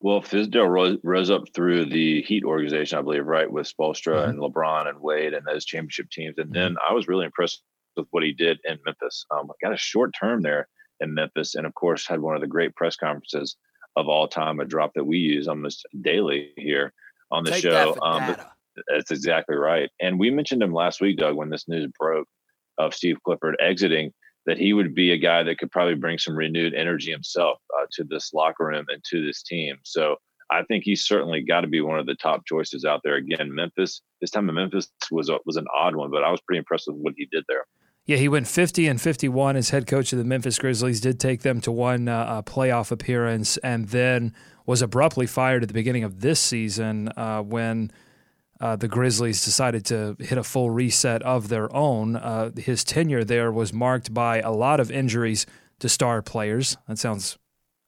Well, 0.00 0.20
Fizdale 0.20 0.68
rose, 0.68 0.98
rose 1.04 1.30
up 1.30 1.44
through 1.54 1.84
the 1.84 2.22
Heat 2.22 2.42
organization, 2.44 2.98
I 2.98 3.02
believe, 3.02 3.24
right, 3.24 3.50
with 3.50 3.72
Spoelstra 3.72 4.16
mm-hmm. 4.16 4.30
and 4.30 4.38
LeBron 4.40 4.88
and 4.88 4.98
Wade 5.00 5.32
and 5.32 5.46
those 5.46 5.64
championship 5.64 6.10
teams. 6.10 6.38
And 6.38 6.46
mm-hmm. 6.46 6.54
then 6.54 6.76
I 6.88 6.92
was 6.92 7.06
really 7.06 7.24
impressed 7.24 7.62
with 7.96 8.08
what 8.10 8.24
he 8.24 8.32
did 8.32 8.58
in 8.64 8.78
Memphis. 8.84 9.24
Um, 9.30 9.48
got 9.62 9.72
a 9.72 9.76
short 9.76 10.12
term 10.18 10.42
there 10.42 10.66
in 10.98 11.14
Memphis, 11.14 11.54
and 11.54 11.66
of 11.66 11.74
course, 11.74 12.06
had 12.06 12.20
one 12.20 12.34
of 12.34 12.40
the 12.40 12.48
great 12.48 12.74
press 12.74 12.96
conferences 12.96 13.56
of 13.94 14.08
all 14.08 14.26
time, 14.26 14.58
a 14.58 14.64
drop 14.64 14.92
that 14.94 15.04
we 15.04 15.18
use 15.18 15.46
almost 15.46 15.86
daily 16.00 16.50
here 16.56 16.92
on 17.30 17.44
the 17.44 17.50
Take 17.52 17.62
show. 17.62 17.96
Um, 18.02 18.36
that's 18.88 19.10
exactly 19.10 19.56
right. 19.56 19.90
And 20.00 20.18
we 20.18 20.30
mentioned 20.30 20.62
him 20.62 20.72
last 20.72 21.00
week, 21.00 21.18
Doug, 21.18 21.36
when 21.36 21.50
this 21.50 21.68
news 21.68 21.90
broke 21.98 22.26
of 22.86 22.94
Steve 22.94 23.16
Clifford 23.24 23.56
exiting, 23.60 24.12
that 24.46 24.58
he 24.58 24.72
would 24.72 24.94
be 24.94 25.12
a 25.12 25.18
guy 25.18 25.42
that 25.42 25.58
could 25.58 25.70
probably 25.70 25.94
bring 25.94 26.18
some 26.18 26.36
renewed 26.36 26.74
energy 26.74 27.10
himself 27.10 27.58
uh, 27.78 27.86
to 27.92 28.04
this 28.04 28.32
locker 28.32 28.66
room 28.66 28.84
and 28.88 29.02
to 29.10 29.24
this 29.24 29.42
team. 29.42 29.76
So 29.84 30.16
I 30.50 30.62
think 30.64 30.84
he's 30.84 31.04
certainly 31.04 31.42
got 31.42 31.62
to 31.62 31.66
be 31.66 31.80
one 31.80 31.98
of 31.98 32.06
the 32.06 32.16
top 32.16 32.44
choices 32.46 32.84
out 32.84 33.00
there. 33.04 33.16
Again, 33.16 33.54
Memphis. 33.54 34.02
This 34.20 34.30
time 34.30 34.48
in 34.48 34.54
Memphis 34.54 34.88
was 35.10 35.28
a, 35.28 35.38
was 35.46 35.56
an 35.56 35.66
odd 35.74 35.96
one, 35.96 36.10
but 36.10 36.24
I 36.24 36.30
was 36.30 36.40
pretty 36.40 36.58
impressed 36.58 36.84
with 36.88 36.96
what 36.96 37.14
he 37.16 37.26
did 37.32 37.44
there. 37.48 37.64
Yeah, 38.04 38.16
he 38.16 38.28
went 38.28 38.48
50 38.48 38.88
and 38.88 39.00
51 39.00 39.56
as 39.56 39.70
head 39.70 39.86
coach 39.86 40.12
of 40.12 40.18
the 40.18 40.24
Memphis 40.24 40.58
Grizzlies, 40.58 41.00
did 41.00 41.20
take 41.20 41.42
them 41.42 41.60
to 41.60 41.70
one 41.70 42.08
uh, 42.08 42.18
uh, 42.18 42.42
playoff 42.42 42.90
appearance, 42.90 43.56
and 43.58 43.88
then 43.88 44.34
was 44.66 44.82
abruptly 44.82 45.26
fired 45.26 45.62
at 45.62 45.68
the 45.68 45.74
beginning 45.74 46.02
of 46.02 46.20
this 46.20 46.40
season 46.40 47.10
uh, 47.16 47.42
when 47.42 47.92
uh, 48.62 48.76
the 48.76 48.88
Grizzlies 48.88 49.44
decided 49.44 49.84
to 49.86 50.16
hit 50.20 50.38
a 50.38 50.44
full 50.44 50.70
reset 50.70 51.22
of 51.22 51.48
their 51.48 51.74
own. 51.74 52.16
Uh, 52.16 52.52
his 52.56 52.84
tenure 52.84 53.24
there 53.24 53.50
was 53.50 53.72
marked 53.72 54.14
by 54.14 54.40
a 54.40 54.52
lot 54.52 54.78
of 54.80 54.90
injuries 54.90 55.46
to 55.80 55.88
star 55.88 56.22
players. 56.22 56.76
That 56.86 56.98
sounds 56.98 57.38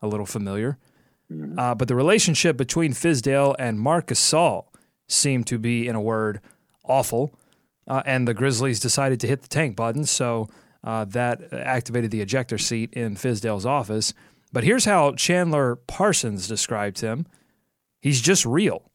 a 0.03 0.09
little 0.09 0.27
familiar. 0.27 0.77
Uh, 1.57 1.75
but 1.75 1.89
the 1.89 1.95
relationship 1.95 2.57
between 2.57 2.93
Fizdale 2.93 3.55
and 3.59 3.81
Marc 3.81 4.09
Gasol 4.09 4.67
seemed 5.09 5.47
to 5.47 5.59
be, 5.59 5.89
in 5.89 5.97
a 5.97 6.01
word, 6.01 6.41
awful 6.85 7.35
uh, 7.87 8.03
and 8.07 8.27
the 8.27 8.35
Grizzlies 8.35 8.81
decided 8.81 9.21
to 9.21 9.27
hit 9.27 9.43
the 9.43 9.49
tank 9.49 9.77
button. 9.77 10.05
So 10.05 10.49
uh, 10.83 11.05
that 11.07 11.53
activated 11.53 12.11
the 12.11 12.21
ejector 12.21 12.59
seat 12.59 12.93
in 12.93 13.15
Fizdale's 13.15 13.67
office. 13.67 14.13
But 14.53 14.65
here's 14.65 14.85
how 14.85 15.13
Chandler 15.13 15.77
Parsons 15.77 16.47
described 16.49 17.01
him 17.01 17.27
he's 18.01 18.21
just 18.21 18.45
real. 18.45 18.91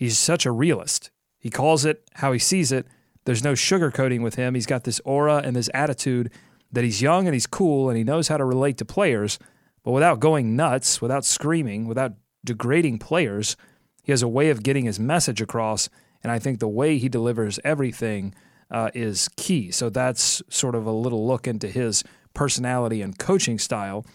He's 0.00 0.18
such 0.18 0.46
a 0.46 0.50
realist. 0.50 1.10
He 1.38 1.50
calls 1.50 1.84
it 1.84 2.08
how 2.14 2.32
he 2.32 2.38
sees 2.38 2.72
it. 2.72 2.86
There's 3.26 3.44
no 3.44 3.52
sugarcoating 3.52 4.22
with 4.22 4.36
him. 4.36 4.54
He's 4.54 4.64
got 4.64 4.84
this 4.84 4.98
aura 5.04 5.42
and 5.44 5.54
this 5.54 5.68
attitude 5.74 6.32
that 6.72 6.84
he's 6.84 7.02
young 7.02 7.26
and 7.26 7.34
he's 7.34 7.46
cool 7.46 7.90
and 7.90 7.98
he 7.98 8.02
knows 8.02 8.28
how 8.28 8.38
to 8.38 8.44
relate 8.46 8.78
to 8.78 8.86
players, 8.86 9.38
but 9.84 9.90
without 9.90 10.18
going 10.18 10.56
nuts, 10.56 11.02
without 11.02 11.26
screaming, 11.26 11.86
without 11.86 12.14
degrading 12.42 12.98
players, 12.98 13.58
he 14.02 14.10
has 14.10 14.22
a 14.22 14.28
way 14.28 14.48
of 14.48 14.62
getting 14.62 14.86
his 14.86 14.98
message 14.98 15.42
across 15.42 15.90
and 16.22 16.32
I 16.32 16.38
think 16.38 16.60
the 16.60 16.68
way 16.68 16.96
he 16.96 17.10
delivers 17.10 17.60
everything 17.62 18.34
uh, 18.70 18.88
is 18.94 19.28
key. 19.36 19.70
So 19.70 19.90
that's 19.90 20.42
sort 20.48 20.74
of 20.74 20.86
a 20.86 20.92
little 20.92 21.26
look 21.26 21.46
into 21.46 21.68
his 21.68 22.04
personality 22.32 23.02
and 23.02 23.18
coaching 23.18 23.58
style. 23.58 24.06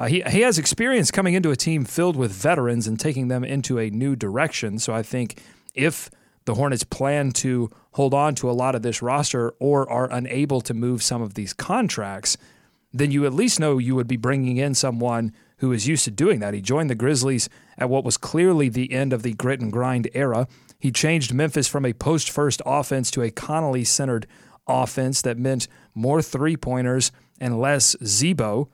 Uh, 0.00 0.06
he, 0.06 0.22
he 0.30 0.40
has 0.40 0.58
experience 0.58 1.10
coming 1.10 1.34
into 1.34 1.50
a 1.50 1.56
team 1.56 1.84
filled 1.84 2.16
with 2.16 2.32
veterans 2.32 2.86
and 2.86 2.98
taking 2.98 3.28
them 3.28 3.44
into 3.44 3.78
a 3.78 3.90
new 3.90 4.16
direction. 4.16 4.78
So 4.78 4.94
I 4.94 5.02
think 5.02 5.42
if 5.74 6.08
the 6.46 6.54
Hornets 6.54 6.84
plan 6.84 7.32
to 7.32 7.68
hold 7.92 8.14
on 8.14 8.34
to 8.36 8.48
a 8.48 8.52
lot 8.52 8.74
of 8.74 8.80
this 8.80 9.02
roster 9.02 9.50
or 9.58 9.86
are 9.90 10.10
unable 10.10 10.62
to 10.62 10.72
move 10.72 11.02
some 11.02 11.20
of 11.20 11.34
these 11.34 11.52
contracts, 11.52 12.38
then 12.94 13.10
you 13.10 13.26
at 13.26 13.34
least 13.34 13.60
know 13.60 13.76
you 13.76 13.94
would 13.94 14.08
be 14.08 14.16
bringing 14.16 14.56
in 14.56 14.74
someone 14.74 15.34
who 15.58 15.70
is 15.70 15.86
used 15.86 16.04
to 16.04 16.10
doing 16.10 16.40
that. 16.40 16.54
He 16.54 16.62
joined 16.62 16.88
the 16.88 16.94
Grizzlies 16.94 17.50
at 17.76 17.90
what 17.90 18.02
was 18.02 18.16
clearly 18.16 18.70
the 18.70 18.92
end 18.92 19.12
of 19.12 19.22
the 19.22 19.34
grit 19.34 19.60
and 19.60 19.70
grind 19.70 20.08
era. 20.14 20.48
He 20.78 20.90
changed 20.90 21.34
Memphis 21.34 21.68
from 21.68 21.84
a 21.84 21.92
post 21.92 22.30
first 22.30 22.62
offense 22.64 23.10
to 23.10 23.22
a 23.22 23.30
Conley 23.30 23.84
centered 23.84 24.26
offense 24.66 25.20
that 25.20 25.36
meant 25.36 25.68
more 25.94 26.22
three 26.22 26.56
pointers 26.56 27.12
and 27.38 27.60
less 27.60 27.96
Z-Bo. 28.02 28.70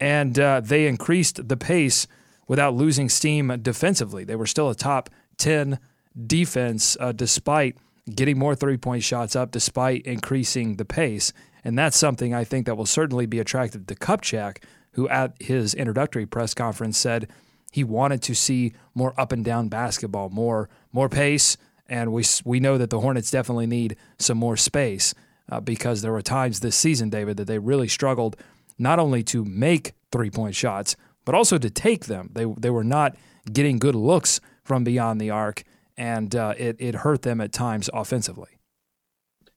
And 0.00 0.38
uh, 0.38 0.60
they 0.60 0.86
increased 0.86 1.48
the 1.48 1.56
pace 1.56 2.06
without 2.46 2.74
losing 2.74 3.08
steam 3.08 3.56
defensively. 3.62 4.24
They 4.24 4.36
were 4.36 4.46
still 4.46 4.70
a 4.70 4.74
top 4.74 5.10
10 5.38 5.78
defense 6.26 6.96
uh, 7.00 7.12
despite 7.12 7.76
getting 8.14 8.38
more 8.38 8.54
three 8.54 8.76
point 8.76 9.02
shots 9.02 9.36
up, 9.36 9.50
despite 9.50 10.06
increasing 10.06 10.76
the 10.76 10.84
pace. 10.84 11.32
And 11.64 11.78
that's 11.78 11.96
something 11.96 12.34
I 12.34 12.44
think 12.44 12.66
that 12.66 12.76
will 12.76 12.86
certainly 12.86 13.26
be 13.26 13.38
attractive 13.38 13.86
to 13.86 13.94
Kupchak, 13.94 14.58
who 14.92 15.08
at 15.08 15.34
his 15.40 15.74
introductory 15.74 16.26
press 16.26 16.54
conference 16.54 16.96
said 16.96 17.28
he 17.70 17.84
wanted 17.84 18.22
to 18.22 18.34
see 18.34 18.72
more 18.94 19.12
up 19.20 19.32
and 19.32 19.44
down 19.44 19.68
basketball, 19.68 20.30
more 20.30 20.68
more 20.92 21.08
pace, 21.08 21.56
and 21.88 22.12
we 22.12 22.24
we 22.44 22.60
know 22.60 22.78
that 22.78 22.90
the 22.90 23.00
Hornets 23.00 23.30
definitely 23.30 23.66
need 23.66 23.96
some 24.18 24.38
more 24.38 24.56
space 24.56 25.14
uh, 25.50 25.60
because 25.60 26.02
there 26.02 26.12
were 26.12 26.22
times 26.22 26.60
this 26.60 26.76
season, 26.76 27.10
David, 27.10 27.36
that 27.36 27.46
they 27.46 27.58
really 27.58 27.88
struggled 27.88 28.36
not 28.78 28.98
only 28.98 29.22
to 29.24 29.44
make 29.44 29.92
three 30.10 30.30
point 30.30 30.54
shots 30.54 30.96
but 31.28 31.34
also 31.34 31.58
to 31.58 31.68
take 31.68 32.06
them. 32.06 32.30
They 32.32 32.46
they 32.56 32.70
were 32.70 32.82
not 32.82 33.14
getting 33.52 33.78
good 33.78 33.94
looks 33.94 34.40
from 34.64 34.82
beyond 34.82 35.20
the 35.20 35.28
arc, 35.28 35.62
and 35.94 36.34
uh, 36.34 36.54
it 36.56 36.76
it 36.78 36.94
hurt 36.94 37.20
them 37.20 37.42
at 37.42 37.52
times 37.52 37.90
offensively. 37.92 38.48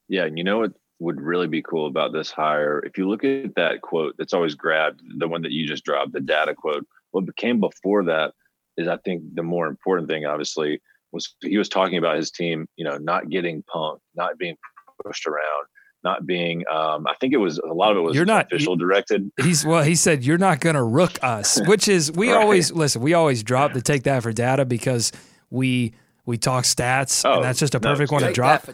Yeah, 0.09 0.25
and 0.25 0.37
you 0.37 0.43
know 0.43 0.59
what 0.59 0.73
would 0.99 1.21
really 1.21 1.47
be 1.47 1.61
cool 1.61 1.87
about 1.87 2.11
this 2.11 2.29
hire? 2.29 2.81
If 2.85 2.97
you 2.97 3.07
look 3.07 3.23
at 3.23 3.55
that 3.55 3.79
quote 3.81 4.15
that's 4.17 4.33
always 4.33 4.53
grabbed, 4.53 5.01
the 5.17 5.29
one 5.29 5.43
that 5.43 5.53
you 5.53 5.65
just 5.65 5.85
dropped, 5.85 6.11
the 6.11 6.19
data 6.19 6.53
quote 6.53 6.85
what 7.11 7.33
came 7.37 7.61
before 7.61 8.03
that 8.03 8.33
is, 8.75 8.89
I 8.89 8.97
think, 8.97 9.23
the 9.33 9.43
more 9.43 9.67
important 9.67 10.09
thing, 10.09 10.25
obviously, 10.25 10.81
was 11.13 11.33
he 11.41 11.57
was 11.57 11.69
talking 11.69 11.97
about 11.97 12.17
his 12.17 12.31
team, 12.31 12.67
you 12.75 12.83
know, 12.83 12.97
not 12.97 13.29
getting 13.29 13.63
punked, 13.63 14.01
not 14.13 14.37
being 14.37 14.57
pushed 15.05 15.25
around, 15.25 15.67
not 16.03 16.25
being. 16.25 16.63
Um, 16.71 17.07
I 17.07 17.13
think 17.19 17.33
it 17.33 17.37
was 17.37 17.57
a 17.57 17.73
lot 17.73 17.91
of 17.91 17.97
it 17.97 18.01
was 18.01 18.15
you're 18.15 18.25
not 18.25 18.47
official 18.47 18.75
directed. 18.75 19.31
He's 19.41 19.65
well. 19.65 19.83
He 19.83 19.95
said 19.95 20.23
you're 20.23 20.37
not 20.37 20.59
going 20.59 20.75
to 20.75 20.83
rook 20.83 21.19
us, 21.23 21.59
which 21.67 21.87
is 21.87 22.11
we 22.11 22.31
right. 22.31 22.41
always 22.41 22.71
listen. 22.71 23.01
We 23.01 23.13
always 23.13 23.43
drop 23.43 23.73
to 23.73 23.81
take 23.81 24.03
that 24.03 24.23
for 24.23 24.31
data 24.33 24.65
because 24.65 25.11
we 25.49 25.93
we 26.25 26.37
talk 26.37 26.63
stats, 26.63 27.27
oh, 27.27 27.35
and 27.35 27.43
that's 27.43 27.59
just 27.59 27.75
a 27.75 27.79
perfect 27.79 28.11
no, 28.11 28.15
one 28.15 28.23
to 28.23 28.33
drop. 28.33 28.67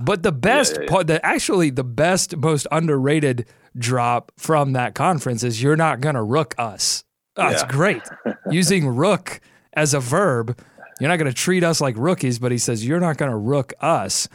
But 0.00 0.22
the 0.22 0.32
best 0.32 0.72
yeah, 0.72 0.78
yeah, 0.78 0.84
yeah. 0.84 0.90
part, 0.90 1.06
the 1.06 1.26
actually 1.26 1.70
the 1.70 1.84
best, 1.84 2.36
most 2.36 2.66
underrated 2.70 3.46
drop 3.76 4.32
from 4.36 4.72
that 4.72 4.94
conference 4.94 5.42
is 5.42 5.62
you're 5.62 5.76
not 5.76 6.00
going 6.00 6.14
to 6.14 6.22
rook 6.22 6.54
us. 6.58 7.04
Oh, 7.36 7.50
yeah. 7.50 7.66
Great. 7.68 8.02
Using 8.50 8.86
rook 8.86 9.40
as 9.72 9.94
a 9.94 10.00
verb. 10.00 10.58
You're 11.00 11.08
not 11.08 11.16
going 11.16 11.30
to 11.30 11.36
treat 11.36 11.64
us 11.64 11.80
like 11.80 11.96
rookies, 11.96 12.38
but 12.38 12.52
he 12.52 12.58
says, 12.58 12.86
you're 12.86 13.00
not 13.00 13.16
going 13.16 13.30
to 13.30 13.36
rook 13.36 13.72
us. 13.80 14.28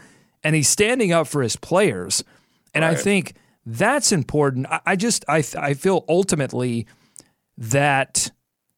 And 0.44 0.56
he's 0.56 0.68
standing 0.68 1.12
up 1.12 1.27
for 1.27 1.42
his 1.42 1.56
players. 1.56 2.24
And 2.74 2.84
right. 2.84 2.98
I 2.98 3.02
think 3.02 3.34
that's 3.66 4.12
important. 4.12 4.68
I, 4.68 4.80
I 4.86 4.96
just, 4.96 5.26
I, 5.28 5.44
I 5.58 5.74
feel 5.74 6.06
ultimately 6.08 6.88
that, 7.58 8.32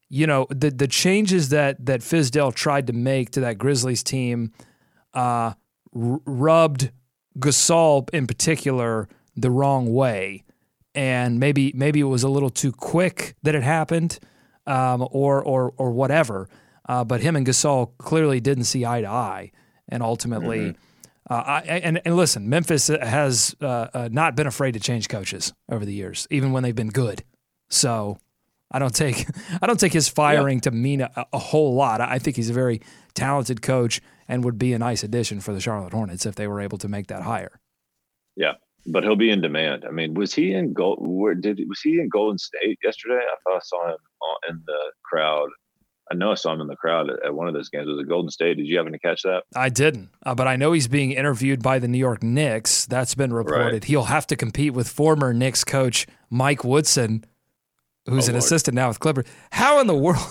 you 0.09 0.25
know, 0.25 0.47
the, 0.49 0.71
the 0.71 0.87
changes 0.87 1.49
that, 1.49 1.85
that 1.85 2.01
Fizdale 2.01 2.53
tried 2.53 2.87
to 2.87 2.93
make 2.93 3.31
to 3.31 3.41
that 3.41 3.57
Grizzlies 3.57 4.03
team 4.03 4.51
uh, 5.13 5.53
r- 5.95 6.21
rubbed 6.25 6.91
Gasol 7.37 8.09
in 8.13 8.27
particular 8.27 9.07
the 9.35 9.51
wrong 9.51 9.93
way 9.93 10.43
and 10.95 11.39
maybe 11.39 11.71
maybe 11.75 11.99
it 11.99 12.03
was 12.05 12.23
a 12.23 12.29
little 12.29 12.49
too 12.49 12.71
quick 12.71 13.35
that 13.43 13.55
it 13.55 13.63
happened, 13.63 14.19
um, 14.67 15.07
or 15.11 15.43
or 15.43 15.73
or 15.77 15.91
whatever. 15.91 16.49
Uh, 16.87 17.03
but 17.03 17.21
him 17.21 17.35
and 17.35 17.45
Gasol 17.45 17.91
clearly 17.97 18.39
didn't 18.39 18.63
see 18.65 18.85
eye 18.85 19.01
to 19.01 19.07
eye, 19.07 19.51
and 19.87 20.01
ultimately, 20.01 20.59
mm-hmm. 20.59 20.81
Uh, 21.29 21.33
I, 21.33 21.61
and 21.61 22.01
and 22.03 22.15
listen, 22.15 22.49
Memphis 22.49 22.87
has 22.87 23.55
uh, 23.61 23.87
uh, 23.93 24.09
not 24.11 24.35
been 24.35 24.47
afraid 24.47 24.73
to 24.73 24.79
change 24.79 25.09
coaches 25.09 25.53
over 25.69 25.85
the 25.85 25.93
years, 25.93 26.27
even 26.29 26.51
when 26.51 26.63
they've 26.63 26.75
been 26.75 26.89
good. 26.89 27.23
So. 27.69 28.19
I 28.71 28.77
don't 28.77 28.93
take 28.93 29.25
I 29.63 29.65
don't 29.65 29.79
take 29.79 29.93
his 29.93 30.07
firing 30.09 30.57
yeah. 30.57 30.69
to 30.69 30.71
mean 30.71 31.01
a, 31.01 31.25
a 31.33 31.39
whole 31.39 31.73
lot. 31.73 32.01
I 32.01 32.19
think 32.19 32.35
he's 32.35 32.51
a 32.51 32.53
very 32.53 32.81
talented 33.15 33.63
coach 33.63 33.99
and 34.27 34.43
would 34.43 34.59
be 34.59 34.73
a 34.73 34.79
nice 34.79 35.03
addition 35.03 35.39
for 35.39 35.53
the 35.53 35.59
Charlotte 35.59 35.91
Hornets 35.91 36.27
if 36.27 36.35
they 36.35 36.47
were 36.47 36.61
able 36.61 36.77
to 36.77 36.87
make 36.87 37.07
that 37.07 37.23
hire. 37.23 37.59
Yeah, 38.35 38.53
but 38.85 39.03
he'll 39.03 39.15
be 39.15 39.31
in 39.31 39.41
demand. 39.41 39.85
I 39.85 39.91
mean, 39.91 40.13
was 40.13 40.33
he 40.33 40.53
in 40.53 40.73
gold? 40.73 40.99
Where 41.01 41.35
did 41.35 41.59
was 41.67 41.81
he 41.81 41.99
in 41.99 42.09
Golden 42.09 42.37
State 42.37 42.77
yesterday? 42.83 43.19
I 43.19 43.35
thought 43.43 43.57
I 43.57 43.59
saw 43.63 43.89
him 43.89 43.97
in 44.49 44.61
the 44.65 44.91
crowd. 45.03 45.49
I 46.11 46.15
know 46.15 46.31
I 46.31 46.35
saw 46.35 46.53
him 46.53 46.61
in 46.61 46.67
the 46.67 46.75
crowd 46.75 47.09
at, 47.09 47.25
at 47.25 47.35
one 47.35 47.47
of 47.47 47.53
those 47.53 47.69
games. 47.69 47.87
It 47.87 47.91
was 47.91 47.99
a 47.99 48.07
Golden 48.07 48.31
State? 48.31 48.57
Did 48.57 48.65
you 48.65 48.77
happen 48.77 48.93
to 48.93 48.99
catch 48.99 49.21
that? 49.23 49.43
I 49.55 49.69
didn't, 49.69 50.09
uh, 50.25 50.33
but 50.35 50.47
I 50.47 50.55
know 50.55 50.71
he's 50.71 50.87
being 50.87 51.11
interviewed 51.11 51.61
by 51.61 51.79
the 51.79 51.87
New 51.87 51.97
York 51.97 52.23
Knicks. 52.23 52.85
That's 52.85 53.15
been 53.15 53.31
reported. 53.31 53.73
Right. 53.73 53.83
He'll 53.83 54.05
have 54.05 54.25
to 54.27 54.35
compete 54.35 54.73
with 54.73 54.87
former 54.87 55.33
Knicks 55.33 55.63
coach 55.63 56.07
Mike 56.29 56.63
Woodson, 56.63 57.25
who's 58.07 58.27
oh, 58.27 58.31
an 58.31 58.33
Lord. 58.33 58.43
assistant 58.43 58.75
now 58.75 58.87
with 58.87 58.99
Clippers. 58.99 59.25
How 59.51 59.79
in 59.79 59.87
the 59.87 59.95
world? 59.95 60.25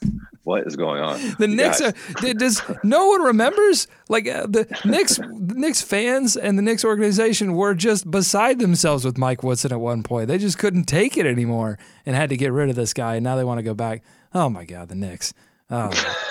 what 0.44 0.66
is 0.66 0.76
going 0.76 1.02
on? 1.02 1.20
The 1.38 1.48
Knicks 1.48 1.80
are. 1.80 1.92
Does 2.34 2.62
no 2.82 3.08
one 3.08 3.22
remembers? 3.22 3.86
Like 4.08 4.26
uh, 4.26 4.46
the 4.46 4.66
Knicks, 4.84 5.16
the 5.16 5.54
Knicks 5.54 5.82
fans 5.82 6.36
and 6.36 6.58
the 6.58 6.62
Knicks 6.62 6.84
organization 6.84 7.54
were 7.54 7.74
just 7.74 8.10
beside 8.10 8.58
themselves 8.58 9.04
with 9.04 9.18
Mike 9.18 9.42
Woodson 9.42 9.72
at 9.72 9.80
one 9.80 10.02
point. 10.02 10.28
They 10.28 10.38
just 10.38 10.58
couldn't 10.58 10.84
take 10.84 11.16
it 11.16 11.26
anymore 11.26 11.78
and 12.04 12.16
had 12.16 12.30
to 12.30 12.36
get 12.36 12.52
rid 12.52 12.70
of 12.70 12.76
this 12.76 12.92
guy. 12.92 13.16
And 13.16 13.24
now 13.24 13.36
they 13.36 13.44
want 13.44 13.58
to 13.58 13.62
go 13.62 13.74
back. 13.74 14.02
Oh 14.34 14.48
my 14.48 14.64
God, 14.64 14.88
the 14.88 14.94
Knicks. 14.94 15.34
Oh. 15.70 15.90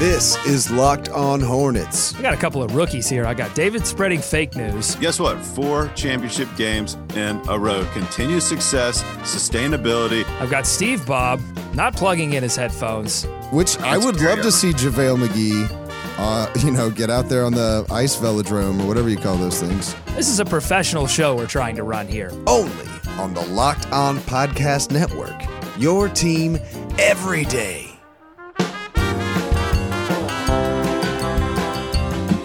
This 0.00 0.42
is 0.46 0.70
Locked 0.70 1.10
On 1.10 1.42
Hornets. 1.42 2.14
I 2.14 2.22
got 2.22 2.32
a 2.32 2.36
couple 2.38 2.62
of 2.62 2.74
rookies 2.74 3.06
here. 3.06 3.26
I 3.26 3.34
got 3.34 3.54
David 3.54 3.86
spreading 3.86 4.18
fake 4.22 4.56
news. 4.56 4.94
Guess 4.94 5.20
what? 5.20 5.36
Four 5.44 5.88
championship 5.94 6.48
games 6.56 6.96
in 7.14 7.38
a 7.50 7.58
row. 7.58 7.86
Continued 7.92 8.42
success, 8.42 9.02
sustainability. 9.24 10.24
I've 10.40 10.48
got 10.48 10.66
Steve 10.66 11.06
Bob 11.06 11.38
not 11.74 11.94
plugging 11.94 12.32
in 12.32 12.42
his 12.42 12.56
headphones. 12.56 13.24
Which 13.52 13.76
I 13.80 13.98
would 13.98 14.18
love 14.22 14.40
to 14.40 14.50
see 14.50 14.70
JaVale 14.72 15.22
McGee 15.22 15.90
uh, 16.20 16.50
you 16.64 16.70
know, 16.70 16.90
get 16.90 17.10
out 17.10 17.28
there 17.28 17.44
on 17.44 17.52
the 17.52 17.86
ice 17.90 18.16
velodrome 18.16 18.82
or 18.82 18.86
whatever 18.86 19.08
you 19.08 19.16
call 19.16 19.36
those 19.36 19.60
things. 19.60 19.94
This 20.16 20.28
is 20.28 20.40
a 20.40 20.44
professional 20.44 21.06
show 21.06 21.36
we're 21.36 21.46
trying 21.46 21.76
to 21.76 21.82
run 21.82 22.06
here. 22.08 22.30
Only 22.46 22.89
on 23.20 23.34
the 23.34 23.46
Locked 23.48 23.86
On 23.92 24.16
Podcast 24.20 24.90
Network. 24.90 25.44
Your 25.78 26.08
team 26.08 26.58
every 26.98 27.44
day. 27.44 27.92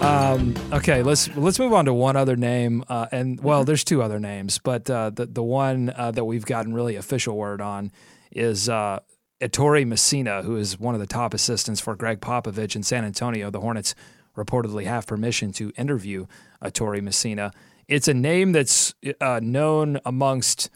Um, 0.02 0.54
okay, 0.74 1.02
let's 1.02 1.34
let's 1.34 1.58
move 1.58 1.72
on 1.72 1.86
to 1.86 1.94
one 1.94 2.16
other 2.16 2.36
name, 2.36 2.84
uh, 2.90 3.06
and 3.10 3.42
well, 3.42 3.64
there's 3.64 3.84
two 3.84 4.02
other 4.02 4.20
names, 4.20 4.58
but 4.58 4.90
uh, 4.90 5.08
the 5.08 5.24
the 5.24 5.42
one 5.42 5.94
uh, 5.96 6.10
that 6.10 6.26
we've 6.26 6.44
gotten 6.44 6.74
really 6.74 6.96
official 6.96 7.38
word 7.38 7.62
on 7.62 7.90
is 8.30 8.68
uh, 8.68 9.00
Ettore 9.40 9.86
Messina, 9.86 10.42
who 10.42 10.56
is 10.56 10.78
one 10.78 10.94
of 10.94 11.00
the 11.00 11.06
top 11.06 11.32
assistants 11.32 11.80
for 11.80 11.96
Gregg 11.96 12.20
Popovich 12.20 12.76
in 12.76 12.82
San 12.82 13.02
Antonio. 13.02 13.50
The 13.50 13.60
Hornets 13.60 13.94
reportedly 14.36 14.84
have 14.84 15.06
permission 15.06 15.52
to 15.52 15.72
interview 15.78 16.26
Ettore 16.62 17.00
Messina. 17.00 17.50
It's 17.88 18.08
a 18.08 18.14
name 18.14 18.52
that's 18.52 18.94
uh, 19.20 19.40
known 19.42 20.00
amongst 20.04 20.70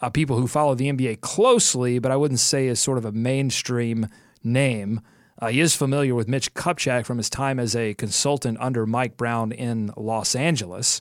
uh, 0.00 0.10
people 0.10 0.36
who 0.36 0.46
follow 0.46 0.74
the 0.74 0.90
NBA 0.90 1.20
closely, 1.20 1.98
but 1.98 2.12
I 2.12 2.16
wouldn't 2.16 2.40
say 2.40 2.66
is 2.66 2.80
sort 2.80 2.98
of 2.98 3.04
a 3.04 3.12
mainstream 3.12 4.08
name. 4.42 5.00
Uh, 5.38 5.48
he 5.48 5.60
is 5.60 5.74
familiar 5.74 6.14
with 6.14 6.28
Mitch 6.28 6.52
Kupchak 6.52 7.06
from 7.06 7.16
his 7.16 7.30
time 7.30 7.58
as 7.58 7.74
a 7.74 7.94
consultant 7.94 8.58
under 8.60 8.84
Mike 8.86 9.16
Brown 9.16 9.52
in 9.52 9.90
Los 9.96 10.34
Angeles. 10.34 11.00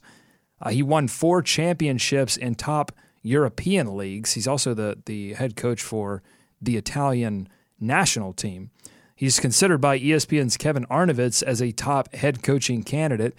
Uh, 0.61 0.69
he 0.69 0.81
won 0.81 1.07
four 1.07 1.41
championships 1.41 2.37
in 2.37 2.55
top 2.55 2.93
European 3.21 3.97
leagues. 3.97 4.33
He's 4.33 4.47
also 4.47 4.73
the, 4.73 4.97
the 5.05 5.33
head 5.33 5.57
coach 5.57 5.81
for 5.81 6.21
the 6.61 6.77
Italian 6.77 7.49
national 7.79 8.31
team. 8.31 8.71
He's 9.13 9.39
considered 9.41 9.79
by 9.79 9.99
ESPN's 9.99 10.55
Kevin 10.55 10.85
Arnovitz 10.85 11.43
as 11.43 11.61
a 11.61 11.73
top 11.73 12.13
head 12.15 12.41
coaching 12.43 12.83
candidate. 12.83 13.35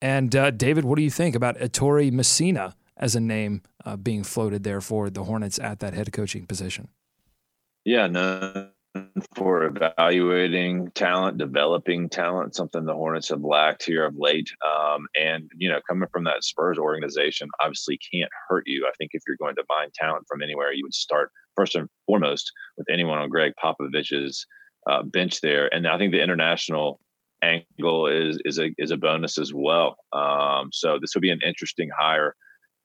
And 0.00 0.34
uh, 0.36 0.50
David, 0.50 0.84
what 0.84 0.96
do 0.96 1.02
you 1.02 1.10
think 1.10 1.34
about 1.34 1.60
Ettore 1.60 2.10
Messina 2.10 2.74
as 2.96 3.14
a 3.14 3.20
name 3.20 3.62
uh, 3.84 3.96
being 3.96 4.24
floated 4.24 4.62
there 4.62 4.80
for 4.80 5.10
the 5.10 5.24
Hornets 5.24 5.58
at 5.58 5.80
that 5.80 5.94
head 5.94 6.12
coaching 6.12 6.46
position? 6.46 6.88
Yeah, 7.84 8.06
no, 8.08 8.68
for 9.34 9.64
evaluating 9.64 10.90
talent, 10.92 11.38
developing 11.38 12.08
talent, 12.08 12.54
something 12.54 12.84
the 12.84 12.94
Hornets 12.94 13.28
have 13.28 13.42
lacked 13.42 13.84
here 13.84 14.04
of 14.04 14.14
late. 14.16 14.50
Um, 14.66 15.06
and, 15.18 15.50
you 15.56 15.68
know, 15.68 15.80
coming 15.88 16.08
from 16.12 16.24
that 16.24 16.44
Spurs 16.44 16.78
organization 16.78 17.48
obviously 17.60 17.98
can't 18.12 18.30
hurt 18.48 18.64
you. 18.66 18.86
I 18.86 18.92
think 18.98 19.10
if 19.14 19.22
you're 19.26 19.36
going 19.36 19.56
to 19.56 19.64
find 19.64 19.92
talent 19.94 20.24
from 20.28 20.42
anywhere, 20.42 20.72
you 20.72 20.84
would 20.84 20.94
start 20.94 21.30
first 21.54 21.74
and 21.74 21.88
foremost 22.06 22.50
with 22.76 22.86
anyone 22.90 23.18
on 23.18 23.28
Gregg 23.28 23.52
Popovich's 23.62 24.46
uh, 24.90 25.02
bench 25.02 25.40
there. 25.40 25.72
And 25.74 25.86
I 25.86 25.98
think 25.98 26.12
the 26.12 26.22
international 26.22 27.00
angle 27.46 28.06
is 28.06 28.38
is 28.44 28.58
a 28.58 28.70
is 28.78 28.90
a 28.90 28.96
bonus 28.96 29.38
as 29.38 29.52
well. 29.54 29.96
Um, 30.12 30.70
so 30.72 30.98
this 31.00 31.14
will 31.14 31.22
be 31.22 31.30
an 31.30 31.40
interesting 31.44 31.88
hire 31.96 32.34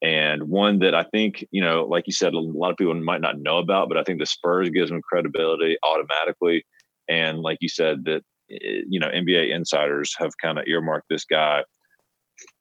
and 0.02 0.48
one 0.48 0.80
that 0.80 0.96
I 0.96 1.04
think, 1.04 1.46
you 1.52 1.62
know, 1.62 1.84
like 1.84 2.04
you 2.06 2.12
said, 2.12 2.34
a 2.34 2.40
lot 2.40 2.72
of 2.72 2.76
people 2.76 2.94
might 2.94 3.20
not 3.20 3.38
know 3.38 3.58
about, 3.58 3.88
but 3.88 3.96
I 3.96 4.02
think 4.02 4.18
the 4.18 4.26
Spurs 4.26 4.68
gives 4.68 4.90
them 4.90 5.00
credibility 5.00 5.76
automatically. 5.84 6.64
And 7.08 7.38
like 7.38 7.58
you 7.60 7.68
said, 7.68 8.04
that, 8.06 8.22
eh, 8.50 8.82
you 8.88 8.98
know, 8.98 9.06
NBA 9.06 9.54
insiders 9.54 10.12
have 10.18 10.32
kind 10.42 10.58
of 10.58 10.66
earmarked 10.66 11.06
this 11.08 11.24
guy 11.24 11.62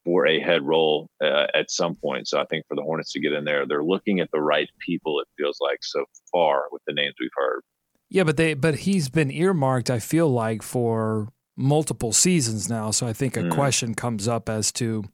for 0.06 0.28
a 0.28 0.40
head 0.40 0.62
role 0.62 1.10
uh, 1.24 1.48
at 1.56 1.72
some 1.72 1.96
point. 1.96 2.28
So 2.28 2.40
I 2.40 2.46
think 2.46 2.66
for 2.68 2.76
the 2.76 2.84
Hornets 2.84 3.12
to 3.14 3.20
get 3.20 3.34
in 3.34 3.44
there, 3.44 3.66
they're 3.66 3.84
looking 3.84 4.20
at 4.20 4.30
the 4.32 4.42
right 4.42 4.70
people, 4.80 5.20
it 5.20 5.28
feels 5.36 5.58
like 5.60 5.80
so 5.82 6.06
far 6.32 6.66
with 6.72 6.84
the 6.86 6.94
names 6.94 7.16
we've 7.20 7.30
heard. 7.36 7.62
Yeah, 8.10 8.24
but 8.24 8.38
they 8.38 8.54
but 8.54 8.80
he's 8.80 9.10
been 9.10 9.32
earmarked, 9.32 9.90
I 9.90 10.00
feel 10.00 10.30
like, 10.30 10.62
for 10.62 11.30
multiple 11.62 12.12
seasons 12.12 12.70
now. 12.70 12.92
So 12.92 13.08
I 13.08 13.14
think 13.14 13.38
a 13.38 13.42
mm. 13.42 13.52
question 13.52 13.94
comes 13.94 14.28
up 14.28 14.50
as 14.50 14.72
to 14.74 15.06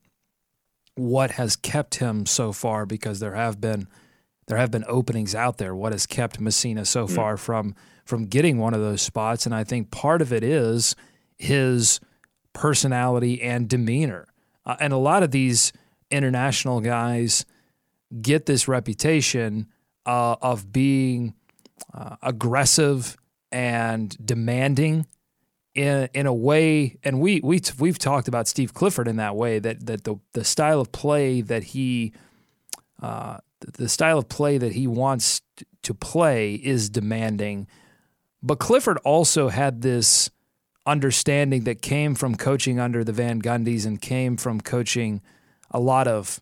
what 0.95 1.31
has 1.31 1.55
kept 1.55 1.95
him 1.95 2.25
so 2.25 2.51
far 2.51 2.85
because 2.85 3.19
there 3.19 3.35
have 3.35 3.61
been 3.61 3.87
there 4.47 4.57
have 4.57 4.71
been 4.71 4.85
openings 4.87 5.35
out 5.35 5.57
there. 5.57 5.75
What 5.75 5.91
has 5.91 6.05
kept 6.05 6.39
Messina 6.39 6.85
so 6.85 7.05
mm. 7.05 7.13
far 7.13 7.37
from 7.37 7.75
from 8.05 8.25
getting 8.25 8.57
one 8.57 8.73
of 8.73 8.81
those 8.81 9.01
spots? 9.01 9.45
And 9.45 9.53
I 9.53 9.63
think 9.63 9.91
part 9.91 10.21
of 10.21 10.31
it 10.31 10.43
is 10.43 10.95
his 11.37 11.99
personality 12.53 13.41
and 13.41 13.67
demeanor. 13.67 14.27
Uh, 14.65 14.77
and 14.79 14.93
a 14.93 14.97
lot 14.97 15.23
of 15.23 15.31
these 15.31 15.73
international 16.09 16.79
guys 16.79 17.45
get 18.21 18.45
this 18.45 18.67
reputation 18.67 19.67
uh, 20.05 20.37
of 20.41 20.71
being 20.71 21.35
uh, 21.93 22.15
aggressive 22.21 23.17
and 23.51 24.17
demanding 24.25 25.05
in 25.77 26.09
in 26.13 26.25
a 26.25 26.33
way, 26.33 26.97
and 27.03 27.21
we 27.21 27.39
we 27.43 27.61
we've 27.79 27.99
talked 27.99 28.27
about 28.27 28.47
Steve 28.47 28.73
Clifford 28.73 29.07
in 29.07 29.17
that 29.17 29.35
way 29.35 29.59
that 29.59 29.85
that 29.85 30.03
the 30.03 30.19
the 30.33 30.43
style 30.43 30.81
of 30.81 30.91
play 30.91 31.39
that 31.41 31.63
he 31.63 32.13
uh, 33.01 33.37
the 33.61 33.87
style 33.87 34.17
of 34.17 34.27
play 34.27 34.57
that 34.57 34.73
he 34.73 34.87
wants 34.87 35.41
to 35.83 35.93
play 35.93 36.55
is 36.55 36.89
demanding, 36.89 37.67
but 38.41 38.57
Clifford 38.57 38.97
also 39.05 39.49
had 39.49 39.83
this 39.83 40.31
understanding 40.87 41.63
that 41.65 41.81
came 41.81 42.15
from 42.15 42.35
coaching 42.35 42.79
under 42.79 43.03
the 43.03 43.13
Van 43.13 43.39
Gundys 43.39 43.85
and 43.85 44.01
came 44.01 44.35
from 44.35 44.59
coaching 44.59 45.21
a 45.69 45.79
lot 45.79 46.07
of 46.07 46.41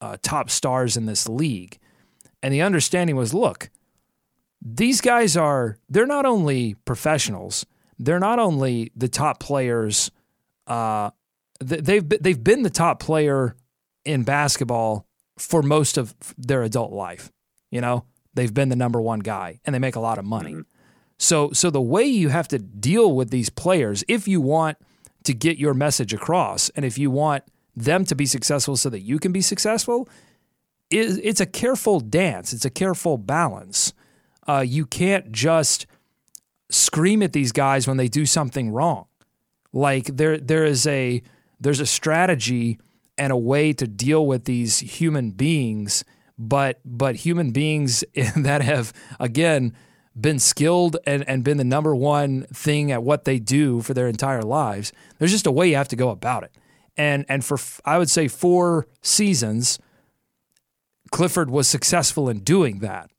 uh, 0.00 0.16
top 0.22 0.50
stars 0.50 0.96
in 0.96 1.06
this 1.06 1.28
league, 1.28 1.78
and 2.42 2.52
the 2.52 2.62
understanding 2.62 3.14
was, 3.14 3.32
look, 3.32 3.70
these 4.60 5.00
guys 5.00 5.36
are 5.36 5.78
they're 5.88 6.04
not 6.04 6.26
only 6.26 6.74
professionals 6.84 7.64
they're 8.04 8.20
not 8.20 8.38
only 8.38 8.90
the 8.96 9.08
top 9.08 9.38
players. 9.40 10.10
Uh, 10.66 11.10
they've 11.60 12.06
they've 12.08 12.42
been 12.42 12.62
the 12.62 12.70
top 12.70 13.00
player 13.00 13.56
in 14.04 14.24
basketball 14.24 15.06
for 15.38 15.62
most 15.62 15.96
of 15.96 16.14
their 16.36 16.62
adult 16.62 16.92
life. 16.92 17.30
You 17.70 17.80
know, 17.80 18.04
they've 18.34 18.52
been 18.52 18.68
the 18.68 18.76
number 18.76 19.00
one 19.00 19.20
guy, 19.20 19.60
and 19.64 19.74
they 19.74 19.78
make 19.78 19.96
a 19.96 20.00
lot 20.00 20.18
of 20.18 20.24
money. 20.24 20.52
Mm-hmm. 20.52 20.60
So 21.18 21.52
so 21.52 21.70
the 21.70 21.80
way 21.80 22.04
you 22.04 22.30
have 22.30 22.48
to 22.48 22.58
deal 22.58 23.14
with 23.14 23.30
these 23.30 23.50
players, 23.50 24.04
if 24.08 24.26
you 24.26 24.40
want 24.40 24.78
to 25.24 25.32
get 25.32 25.58
your 25.58 25.74
message 25.74 26.12
across, 26.12 26.68
and 26.70 26.84
if 26.84 26.98
you 26.98 27.10
want 27.10 27.44
them 27.76 28.04
to 28.06 28.14
be 28.14 28.26
successful, 28.26 28.76
so 28.76 28.90
that 28.90 29.00
you 29.00 29.18
can 29.18 29.32
be 29.32 29.40
successful, 29.40 30.08
is 30.90 31.18
it's 31.22 31.40
a 31.40 31.46
careful 31.46 32.00
dance. 32.00 32.52
It's 32.52 32.64
a 32.64 32.70
careful 32.70 33.16
balance. 33.16 33.92
Uh, 34.48 34.64
you 34.66 34.84
can't 34.84 35.30
just 35.30 35.86
scream 36.72 37.22
at 37.22 37.32
these 37.32 37.52
guys 37.52 37.86
when 37.86 37.96
they 37.96 38.08
do 38.08 38.26
something 38.26 38.70
wrong. 38.70 39.06
Like 39.72 40.06
there 40.06 40.38
there 40.38 40.64
is 40.64 40.86
a 40.86 41.22
there's 41.60 41.80
a 41.80 41.86
strategy 41.86 42.78
and 43.16 43.32
a 43.32 43.36
way 43.36 43.72
to 43.72 43.86
deal 43.86 44.26
with 44.26 44.44
these 44.44 44.80
human 44.80 45.30
beings, 45.30 46.04
but 46.38 46.80
but 46.84 47.16
human 47.16 47.52
beings 47.52 48.04
that 48.36 48.62
have 48.62 48.92
again 49.20 49.74
been 50.18 50.38
skilled 50.38 50.98
and, 51.06 51.26
and 51.26 51.42
been 51.42 51.56
the 51.56 51.64
number 51.64 51.94
one 51.94 52.42
thing 52.52 52.92
at 52.92 53.02
what 53.02 53.24
they 53.24 53.38
do 53.38 53.80
for 53.80 53.94
their 53.94 54.08
entire 54.08 54.42
lives. 54.42 54.92
There's 55.18 55.30
just 55.30 55.46
a 55.46 55.52
way 55.52 55.70
you 55.70 55.76
have 55.76 55.88
to 55.88 55.96
go 55.96 56.10
about 56.10 56.42
it. 56.42 56.54
And 56.96 57.24
and 57.28 57.44
for 57.44 57.58
I 57.84 57.98
would 57.98 58.10
say 58.10 58.28
four 58.28 58.86
seasons, 59.00 59.78
Clifford 61.10 61.50
was 61.50 61.68
successful 61.68 62.28
in 62.28 62.40
doing 62.40 62.80
that. 62.80 63.10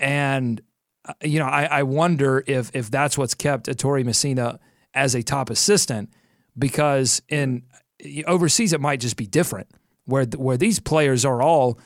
And 0.00 0.60
Uh, 1.06 1.12
you 1.22 1.38
know, 1.38 1.46
I, 1.46 1.64
I 1.64 1.82
wonder 1.82 2.42
if 2.46 2.70
if 2.74 2.90
that's 2.90 3.16
what's 3.16 3.34
kept 3.34 3.68
Ettore 3.68 4.02
Messina 4.04 4.58
as 4.94 5.14
a 5.14 5.22
top 5.22 5.50
assistant 5.50 6.10
because 6.58 7.22
in 7.28 7.62
uh, 8.04 8.22
overseas 8.26 8.72
it 8.72 8.80
might 8.80 9.00
just 9.00 9.16
be 9.16 9.26
different 9.26 9.68
where 10.04 10.24
where 10.24 10.56
these 10.56 10.80
players 10.80 11.24
are 11.24 11.42
all 11.42 11.78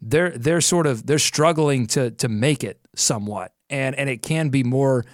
they're 0.00 0.30
they're 0.30 0.60
sort 0.60 0.86
of 0.86 1.06
they're 1.06 1.18
struggling 1.18 1.86
to 1.88 2.10
to 2.12 2.28
make 2.28 2.62
it 2.62 2.80
somewhat. 2.94 3.52
And 3.70 3.94
and 3.96 4.08
it 4.08 4.22
can 4.22 4.48
be 4.48 4.64
more 4.64 5.04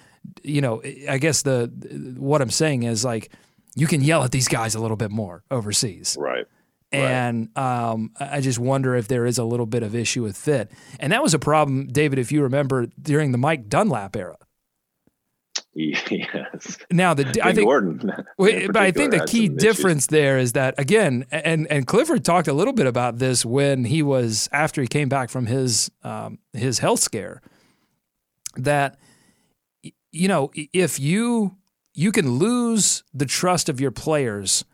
you 0.43 0.61
know 0.61 0.83
I 1.09 1.19
guess 1.19 1.43
the 1.43 1.71
what 2.19 2.43
I'm 2.43 2.51
saying 2.51 2.83
is 2.83 3.05
like 3.05 3.31
you 3.77 3.87
can 3.87 4.01
yell 4.01 4.23
at 4.23 4.31
these 4.31 4.49
guys 4.49 4.75
a 4.75 4.81
little 4.81 4.97
bit 4.97 5.11
more 5.11 5.45
overseas. 5.51 6.17
Right 6.19 6.47
and 6.95 7.57
um, 7.57 8.13
I 8.19 8.41
just 8.41 8.59
wonder 8.59 8.95
if 8.95 9.09
there 9.09 9.27
is 9.27 9.39
a 9.39 9.45
little 9.45 9.67
bit 9.67 9.83
of 9.83 9.95
issue 9.95 10.23
with 10.23 10.37
fit. 10.37 10.71
And 10.99 11.13
that 11.13 11.23
was 11.23 11.35
a 11.35 11.39
problem, 11.39 11.89
David, 11.89 12.19
if 12.19 12.33
you 12.33 12.43
remember 12.43 12.87
during 13.01 13.33
the 13.33 13.39
Mike 13.39 13.69
Dunlap 13.69 14.17
era. 14.17 14.37
Yes. 15.75 16.79
Now 16.91 17.15
the 17.15 17.41
I 17.43 17.53
think 17.53 17.67
Gordon, 17.67 18.13
but 18.39 18.77
I 18.77 18.93
think 18.93 19.11
the 19.11 19.27
key 19.27 19.49
difference 19.49 20.05
issues. 20.05 20.07
there 20.07 20.39
is 20.39 20.53
that 20.53 20.79
again, 20.79 21.27
and 21.33 21.67
and 21.69 21.87
Clifford 21.87 22.25
talked 22.25 22.47
a 22.47 22.53
little 22.53 22.73
bit 22.73 22.87
about 22.87 23.19
this 23.19 23.45
when 23.45 23.85
he 23.85 24.03
was 24.03 24.49
after 24.53 24.81
he 24.81 24.87
came 24.87 25.09
back 25.09 25.31
from 25.31 25.47
his 25.47 25.91
um, 26.05 26.39
his 26.53 26.79
health 26.79 27.01
scare. 27.01 27.43
That 28.57 28.99
you 30.13 30.29
know, 30.29 30.53
if 30.55 31.01
you 31.01 31.57
you 31.93 32.13
can 32.13 32.33
lose 32.33 33.03
the 33.13 33.27
trust 33.27 33.69
of 33.69 33.81
your 33.81 33.91
players 33.91 34.65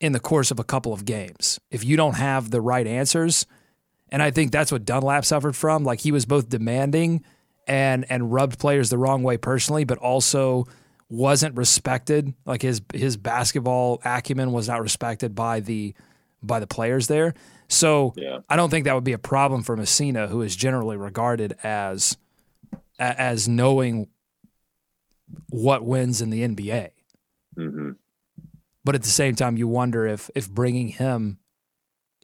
in 0.00 0.12
the 0.12 0.20
course 0.20 0.50
of 0.50 0.58
a 0.58 0.64
couple 0.64 0.92
of 0.92 1.04
games 1.04 1.60
if 1.70 1.84
you 1.84 1.96
don't 1.96 2.16
have 2.16 2.50
the 2.50 2.60
right 2.60 2.86
answers. 2.86 3.46
And 4.10 4.22
I 4.22 4.30
think 4.30 4.50
that's 4.50 4.72
what 4.72 4.84
Dunlap 4.84 5.24
suffered 5.24 5.54
from. 5.54 5.84
Like 5.84 6.00
he 6.00 6.10
was 6.10 6.24
both 6.24 6.48
demanding 6.48 7.24
and 7.66 8.04
and 8.10 8.32
rubbed 8.32 8.58
players 8.58 8.90
the 8.90 8.98
wrong 8.98 9.22
way 9.22 9.36
personally, 9.36 9.84
but 9.84 9.98
also 9.98 10.66
wasn't 11.08 11.56
respected. 11.56 12.34
Like 12.44 12.62
his 12.62 12.82
his 12.92 13.16
basketball 13.16 14.00
acumen 14.04 14.52
was 14.52 14.68
not 14.68 14.82
respected 14.82 15.34
by 15.34 15.60
the 15.60 15.94
by 16.42 16.58
the 16.58 16.66
players 16.66 17.06
there. 17.06 17.34
So 17.68 18.14
yeah. 18.16 18.40
I 18.48 18.56
don't 18.56 18.70
think 18.70 18.86
that 18.86 18.94
would 18.94 19.04
be 19.04 19.12
a 19.12 19.18
problem 19.18 19.62
for 19.62 19.76
Messina, 19.76 20.26
who 20.26 20.42
is 20.42 20.56
generally 20.56 20.96
regarded 20.96 21.56
as 21.62 22.16
as 22.98 23.48
knowing 23.48 24.08
what 25.50 25.84
wins 25.84 26.20
in 26.20 26.30
the 26.30 26.42
NBA. 26.42 26.90
Mm-hmm. 27.56 27.90
But 28.84 28.94
at 28.94 29.02
the 29.02 29.08
same 29.08 29.34
time, 29.34 29.56
you 29.56 29.68
wonder 29.68 30.06
if 30.06 30.30
if 30.34 30.50
bringing 30.50 30.88
him 30.88 31.38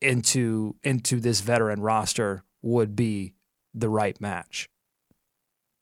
into 0.03 0.77
into 0.83 1.21
this 1.21 1.41
veteran 1.41 1.81
roster 1.81 2.43
would 2.63 2.97
be 2.97 3.35
the 3.75 3.89
right 3.89 4.21
match. 4.21 4.69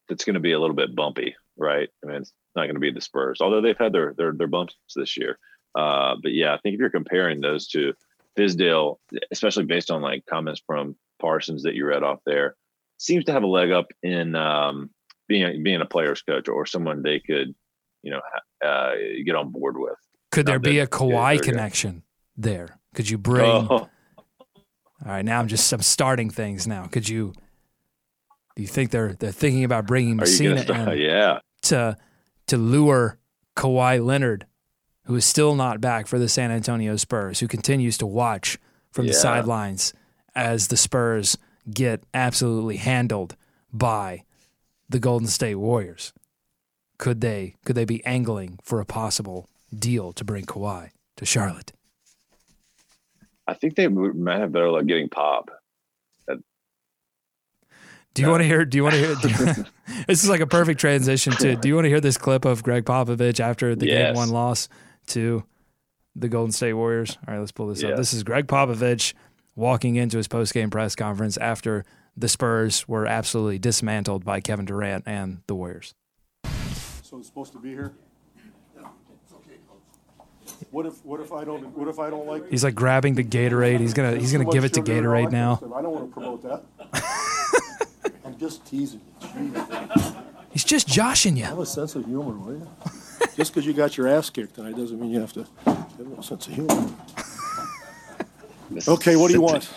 It's 0.09 0.25
going 0.25 0.35
to 0.35 0.41
be 0.41 0.53
a 0.53 0.61
little 0.61 0.77
bit 0.77 0.95
bumpy, 0.95 1.35
right? 1.57 1.89
I 2.03 2.07
mean, 2.07 2.17
it's 2.17 2.33
not 2.55 2.65
going 2.65 2.75
to 2.75 2.81
be 2.81 2.91
the 2.91 3.01
Spurs, 3.01 3.41
although 3.41 3.61
they've 3.61 3.79
had 3.79 3.93
their 3.93 4.15
their, 4.17 4.33
their 4.33 4.47
bumps 4.49 4.77
this 4.95 5.17
year. 5.17 5.39
Uh, 5.75 6.17
but 6.23 6.33
yeah, 6.33 6.55
I 6.55 6.59
think 6.59 6.75
if 6.75 6.81
you're 6.81 6.91
comparing 6.91 7.41
those 7.41 7.67
two, 7.67 7.95
Fizdale, 8.37 8.99
especially 9.31 9.65
based 9.65 9.91
on 9.91 10.03
like 10.03 10.25
comments 10.27 10.63
from 10.67 10.97
Parsons 11.21 11.63
that 11.63 11.75
you 11.75 11.87
read 11.87 12.03
off 12.03 12.21
there, 12.27 12.57
seems 12.99 13.25
to 13.25 13.33
have 13.33 13.43
a 13.43 13.49
leg 13.49 13.71
up 13.71 13.87
in 14.03 14.35
um, 14.35 14.91
being 15.29 15.45
a, 15.45 15.59
being 15.59 15.81
a 15.81 15.87
player's 15.87 16.23
coach 16.23 16.49
or 16.49 16.67
someone 16.67 17.03
they 17.03 17.21
could, 17.21 17.55
you 18.03 18.11
know, 18.11 18.21
uh, 18.65 18.93
get 19.25 19.35
on 19.35 19.51
board 19.51 19.77
with. 19.79 19.99
Could 20.35 20.47
there 20.47 20.59
be 20.59 20.81
a 20.81 20.87
Kawhi 20.87 21.35
yeah, 21.35 21.41
connection 21.41 22.03
there? 22.37 22.79
Could 22.95 23.09
you 23.09 23.19
bring? 23.19 23.45
Oh, 23.47 23.69
All 23.71 23.89
right, 25.05 25.25
now 25.25 25.39
I'm 25.39 25.49
just 25.49 25.73
I'm 25.73 25.83
starting 25.83 26.31
things 26.31 26.67
now. 26.67 26.87
Could 26.87 27.09
you? 27.09 27.33
Do 28.57 28.63
you 28.63 28.69
think 28.69 28.91
they're 28.91 29.15
they're 29.15 29.33
thinking 29.33 29.65
about 29.65 29.87
bringing 29.87 30.17
Messina 30.17 30.63
in 30.63 30.99
Yeah. 30.99 31.41
to 31.63 31.97
to 32.47 32.57
lure 32.57 33.19
Kawhi 33.57 34.05
Leonard, 34.05 34.47
who 35.05 35.15
is 35.17 35.25
still 35.25 35.55
not 35.55 35.81
back 35.81 36.07
for 36.07 36.19
the 36.19 36.29
San 36.29 36.51
Antonio 36.51 36.97
Spurs, 36.97 37.41
who 37.41 37.49
continues 37.49 37.99
to 37.99 38.07
watch 38.07 38.59
from 38.93 39.07
the 39.07 39.15
sidelines 39.15 39.93
as 40.35 40.69
the 40.69 40.77
Spurs 40.77 41.37
get 41.73 42.03
absolutely 42.13 42.77
handled 42.77 43.37
by 43.73 44.25
the 44.89 44.99
Golden 44.99 45.29
State 45.29 45.57
Warriors? 45.57 46.13
Could 46.99 47.21
they 47.21 47.57
could 47.65 47.75
they 47.77 47.85
be 47.85 48.05
angling 48.05 48.59
for 48.63 48.81
a 48.81 48.87
possible 48.87 49.49
deal 49.75 50.13
to 50.13 50.25
bring 50.25 50.45
Kawhi 50.45 50.91
to 51.17 51.25
Charlotte? 51.25 51.73
I 53.47 53.55
think 53.55 53.77
they 53.77 53.89
might 53.89 54.39
have 54.39 54.53
better 54.53 54.71
luck 54.71 54.87
getting 54.87 55.09
Pop. 55.09 55.51
Do 58.15 58.23
you 58.23 58.29
want 58.31 58.43
to 58.43 58.47
hear? 58.47 58.65
Do 58.65 58.79
you 58.79 58.85
want 58.85 58.95
to 58.95 59.01
hear? 59.01 59.15
Do 59.17 59.29
you, 59.29 59.65
this 60.07 60.23
is 60.23 60.31
like 60.31 60.41
a 60.41 60.47
perfect 60.47 60.81
transition 60.81 61.33
to. 61.35 61.57
Do 61.57 61.69
you 61.69 61.75
want 61.75 61.85
to 61.87 61.89
hear 61.89 62.01
this 62.01 62.17
clip 62.17 62.45
of 62.45 62.63
Gregg 62.63 62.85
Popovich 62.85 63.41
after 63.41 63.75
the 63.75 63.87
game 63.87 64.15
one 64.15 64.31
loss 64.31 64.69
to 65.09 65.45
the 66.15 66.29
Golden 66.29 66.53
State 66.53 66.75
Warriors? 66.75 67.19
All 67.27 67.35
right, 67.35 67.41
let's 67.41 67.53
pull 67.53 67.67
this 67.67 67.83
up. 67.83 67.97
This 67.97 68.15
is 68.15 68.23
Gregg 68.23 68.47
Popovich 68.47 69.15
walking 69.57 69.97
into 69.97 70.17
his 70.17 70.29
post 70.29 70.55
game 70.55 70.71
press 70.71 70.95
conference 70.95 71.37
after 71.37 71.85
the 72.17 72.29
Spurs 72.29 72.87
were 72.87 73.07
absolutely 73.07 73.59
dismantled 73.59 74.25
by 74.25 74.41
Kevin 74.41 74.65
Durant 74.65 75.03
and 75.07 75.43
the 75.49 75.57
Warriors. 75.57 75.95
So 77.03 77.19
it's 77.19 77.27
supposed 77.27 77.53
to 77.53 77.59
be 77.59 77.71
here? 77.71 77.95
What 80.75 80.87
if, 80.87 81.05
what 81.05 81.21
if 81.21 81.33
I 81.33 81.45
don't, 81.45 81.63
what 81.79 81.87
if 81.87 82.01
I 82.01 82.11
don't 82.11 82.27
like? 82.27 82.51
He's 82.51 82.65
like 82.65 82.75
grabbing 82.75 83.15
the 83.15 83.23
Gatorade. 83.23 83.79
He's 83.79 83.95
gonna 83.95 84.17
he's 84.17 84.33
gonna 84.33 84.45
give 84.45 84.65
it 84.65 84.71
to 84.71 84.81
sugar 84.81 84.93
and 84.93 85.07
all 85.07 85.15
Gatorade 85.15 85.31
now. 85.31 85.55
kind 85.55 85.63
of 85.63 85.69
stuff? 85.69 85.73
I 85.73 85.83
don't 85.83 85.93
want 85.93 86.09
to 86.09 86.13
promote 86.13 86.43
that. 86.43 86.65
I'm 88.25 88.37
just 88.37 88.67
teasing 88.67 89.01
you. 89.01 89.29
Jeez. 89.29 90.25
He's 90.51 90.65
just 90.65 90.89
joshing 90.89 91.37
you. 91.37 91.45
Have 91.45 91.61
a 91.61 91.67
sense 91.67 91.95
of 91.95 92.05
humor, 92.07 92.37
will 92.37 92.55
you? 92.55 92.69
Just 93.37 93.55
because 93.55 93.65
you 93.65 93.73
got 93.73 93.97
your 93.97 94.09
ass 94.09 94.31
kicked 94.31 94.57
tonight 94.57 94.75
doesn't 94.75 95.01
mean 95.01 95.11
you 95.11 95.21
have 95.21 95.33
to 95.35 95.47
have 95.65 96.19
a 96.19 96.23
sense 96.25 96.49
of 96.49 96.55
humor. 96.55 96.91
Okay, 98.89 99.15
what 99.15 99.29
do 99.29 99.35
you 99.35 99.43
want? 99.43 99.71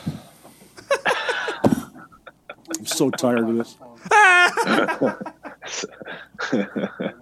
I'm 2.75 2.87
so 2.87 3.11
tired 3.11 3.47
of 3.47 3.55
this. 3.55 3.77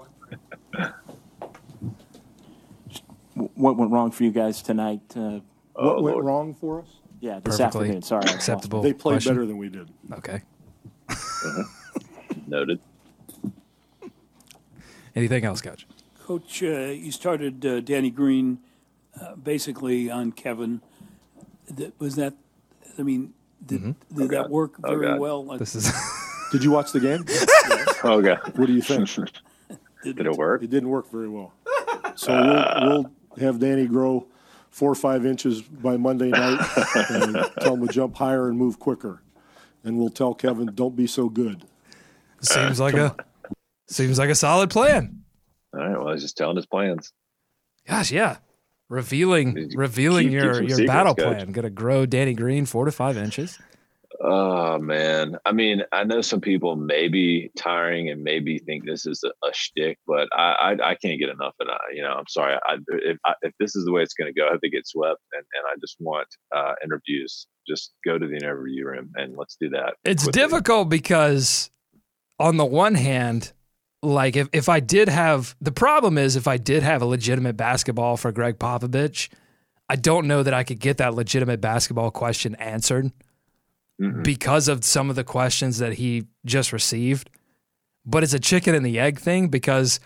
What 3.55 3.77
went 3.77 3.91
wrong 3.91 4.11
for 4.11 4.23
you 4.23 4.31
guys 4.31 4.61
tonight? 4.61 5.01
Uh, 5.15 5.39
What 5.73 6.03
went 6.03 6.15
Lord. 6.15 6.25
wrong 6.25 6.53
for 6.53 6.81
us? 6.81 6.87
yeah, 7.21 7.39
this 7.39 7.57
Perfectly 7.57 7.81
afternoon. 7.87 8.01
Sorry, 8.01 8.25
acceptable. 8.29 8.81
They 8.81 8.93
played 8.93 9.13
question. 9.15 9.33
better 9.33 9.45
than 9.45 9.57
we 9.57 9.69
did. 9.69 9.89
Okay. 10.13 10.41
Noted. 12.47 12.79
Anything 15.15 15.45
else, 15.45 15.61
Coach? 15.61 15.87
Coach, 16.23 16.61
uh, 16.63 16.67
you 16.67 17.11
started 17.11 17.65
uh, 17.65 17.79
Danny 17.79 18.09
Green 18.09 18.59
uh, 19.19 19.35
basically 19.35 20.09
on 20.11 20.31
Kevin. 20.33 20.81
Th- 21.75 21.93
Was 21.99 22.15
that? 22.15 22.33
I 22.99 23.03
mean, 23.03 23.33
did, 23.65 23.95
did 24.13 24.29
that 24.29 24.49
work 24.49 24.73
Oh, 24.83 24.89
very 24.95 25.07
God. 25.07 25.19
well? 25.19 25.45
Like, 25.45 25.59
This 25.59 25.75
is 25.75 25.91
Did 26.51 26.63
you 26.63 26.71
watch 26.71 26.91
the 26.91 26.99
game? 26.99 27.25
Oh, 28.03 28.21
God. 28.21 28.39
What 28.57 28.67
do 28.67 28.73
you 28.73 28.81
think? 28.81 29.09
Did 30.03 30.19
it 30.25 30.33
work? 30.33 30.61
It 30.63 30.69
didn't 30.69 30.89
work 30.89 31.09
very 31.11 31.27
well. 31.29 31.53
So 32.15 32.31
we'll, 32.31 32.87
we'll 32.87 33.11
have 33.39 33.59
Danny 33.59 33.85
grow 33.87 34.27
four 34.69 34.91
or 34.91 34.95
five 34.95 35.25
inches 35.25 35.61
by 35.61 35.95
Monday 35.97 36.29
night 36.29 36.59
and 37.09 37.37
tell 37.61 37.75
him 37.75 37.87
to 37.87 37.93
jump 37.93 38.15
higher 38.15 38.49
and 38.49 38.57
move 38.57 38.79
quicker. 38.79 39.21
And 39.83 39.97
we'll 39.97 40.09
tell 40.09 40.33
Kevin, 40.33 40.71
don't 40.73 40.95
be 40.95 41.07
so 41.07 41.29
good. 41.29 41.63
seems 42.41 42.79
uh, 42.79 42.83
like 42.83 42.95
a 42.95 43.15
seems 43.87 44.17
like 44.17 44.29
a 44.29 44.35
solid 44.35 44.69
plan. 44.69 45.23
All 45.73 45.79
right. 45.79 45.97
Well, 45.97 46.11
he's 46.11 46.23
just 46.23 46.37
telling 46.37 46.55
his 46.55 46.65
plans. 46.65 47.13
Gosh, 47.87 48.11
yeah. 48.11 48.37
Revealing 48.89 49.71
revealing 49.75 50.27
keep 50.27 50.33
your, 50.33 50.53
some 50.55 50.63
your 50.63 50.77
secrets, 50.77 50.91
battle 50.91 51.15
Coach. 51.15 51.37
plan. 51.37 51.51
Gonna 51.51 51.69
grow 51.69 52.05
Danny 52.05 52.33
Green 52.33 52.65
four 52.65 52.85
to 52.85 52.91
five 52.91 53.17
inches. 53.17 53.57
Oh 54.21 54.77
man, 54.77 55.37
I 55.45 55.51
mean, 55.51 55.83
I 55.91 56.03
know 56.03 56.21
some 56.21 56.41
people 56.41 56.75
may 56.75 57.07
be 57.07 57.51
tiring 57.57 58.09
and 58.09 58.23
maybe 58.23 58.59
think 58.59 58.85
this 58.85 59.05
is 59.05 59.23
a, 59.23 59.29
a 59.45 59.53
shtick, 59.53 59.97
but 60.07 60.27
I, 60.33 60.51
I 60.79 60.91
I 60.91 60.95
can't 60.95 61.19
get 61.19 61.29
enough 61.29 61.55
of 61.59 61.67
it. 61.67 61.95
You 61.95 62.03
know, 62.03 62.13
I'm 62.13 62.27
sorry. 62.27 62.55
I, 62.65 62.77
if 62.89 63.17
I, 63.25 63.33
if 63.41 63.53
this 63.59 63.75
is 63.75 63.85
the 63.85 63.91
way 63.91 64.03
it's 64.03 64.13
going 64.13 64.31
to 64.33 64.39
go, 64.39 64.47
I 64.47 64.51
have 64.51 64.61
to 64.61 64.69
get 64.69 64.87
swept, 64.87 65.19
and, 65.33 65.43
and 65.53 65.65
I 65.67 65.75
just 65.81 65.97
want 65.99 66.27
uh, 66.55 66.73
interviews. 66.83 67.47
Just 67.67 67.93
go 68.05 68.17
to 68.17 68.27
the 68.27 68.35
interview 68.35 68.85
room 68.85 69.11
and 69.15 69.35
let's 69.35 69.57
do 69.59 69.69
that. 69.69 69.95
It's 70.03 70.23
quickly. 70.23 70.41
difficult 70.41 70.89
because 70.89 71.71
on 72.39 72.57
the 72.57 72.65
one 72.65 72.93
hand, 72.95 73.53
like 74.03 74.35
if, 74.35 74.47
if 74.53 74.69
I 74.69 74.79
did 74.79 75.09
have 75.09 75.55
the 75.59 75.71
problem 75.71 76.17
is 76.17 76.35
if 76.35 76.47
I 76.47 76.57
did 76.57 76.83
have 76.83 77.01
a 77.01 77.05
legitimate 77.05 77.57
basketball 77.57 78.17
for 78.17 78.31
Gregg 78.31 78.59
Popovich, 78.59 79.29
I 79.89 79.95
don't 79.95 80.27
know 80.27 80.43
that 80.43 80.53
I 80.53 80.63
could 80.63 80.79
get 80.79 80.97
that 80.97 81.15
legitimate 81.15 81.59
basketball 81.59 82.11
question 82.11 82.55
answered 82.55 83.11
Mhm. 84.01 84.23
because 84.23 84.67
of 84.67 84.83
some 84.83 85.09
of 85.09 85.15
the 85.15 85.23
questions 85.23 85.77
that 85.77 85.93
he 85.93 86.25
just 86.45 86.73
received. 86.73 87.29
But 88.05 88.23
it's 88.23 88.33
a 88.33 88.39
chicken 88.39 88.75
and 88.75 88.85
the 88.85 88.99
egg 88.99 89.19
thing 89.19 89.47
because 89.47 89.99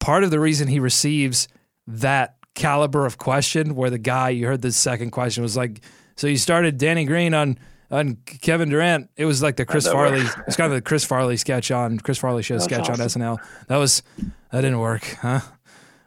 part 0.00 0.24
of 0.24 0.30
the 0.30 0.40
reason 0.40 0.66
he 0.68 0.80
receives 0.80 1.46
that 1.86 2.36
caliber 2.54 3.04
of 3.04 3.18
question, 3.18 3.74
where 3.74 3.90
the 3.90 3.98
guy 3.98 4.30
you 4.30 4.46
heard 4.46 4.62
the 4.62 4.72
second 4.72 5.10
question 5.10 5.42
was 5.42 5.56
like, 5.56 5.80
"So 6.16 6.26
you 6.26 6.36
started 6.38 6.78
Danny 6.78 7.04
Green 7.04 7.34
on 7.34 7.58
on 7.90 8.16
Kevin 8.40 8.70
Durant?" 8.70 9.10
It 9.16 9.26
was 9.26 9.42
like 9.42 9.56
the 9.56 9.66
Chris 9.66 9.86
Farley. 9.86 10.22
It's 10.46 10.56
kind 10.56 10.72
of 10.72 10.76
the 10.76 10.82
Chris 10.82 11.04
Farley 11.04 11.36
sketch 11.36 11.70
on 11.70 11.98
Chris 11.98 12.16
Farley 12.18 12.42
show 12.42 12.54
That's 12.54 12.64
sketch 12.64 12.88
on 12.88 13.00
awesome. 13.00 13.20
SNL. 13.22 13.38
That 13.68 13.76
was 13.76 14.02
that 14.50 14.62
didn't 14.62 14.78
work, 14.80 15.02
huh? 15.20 15.40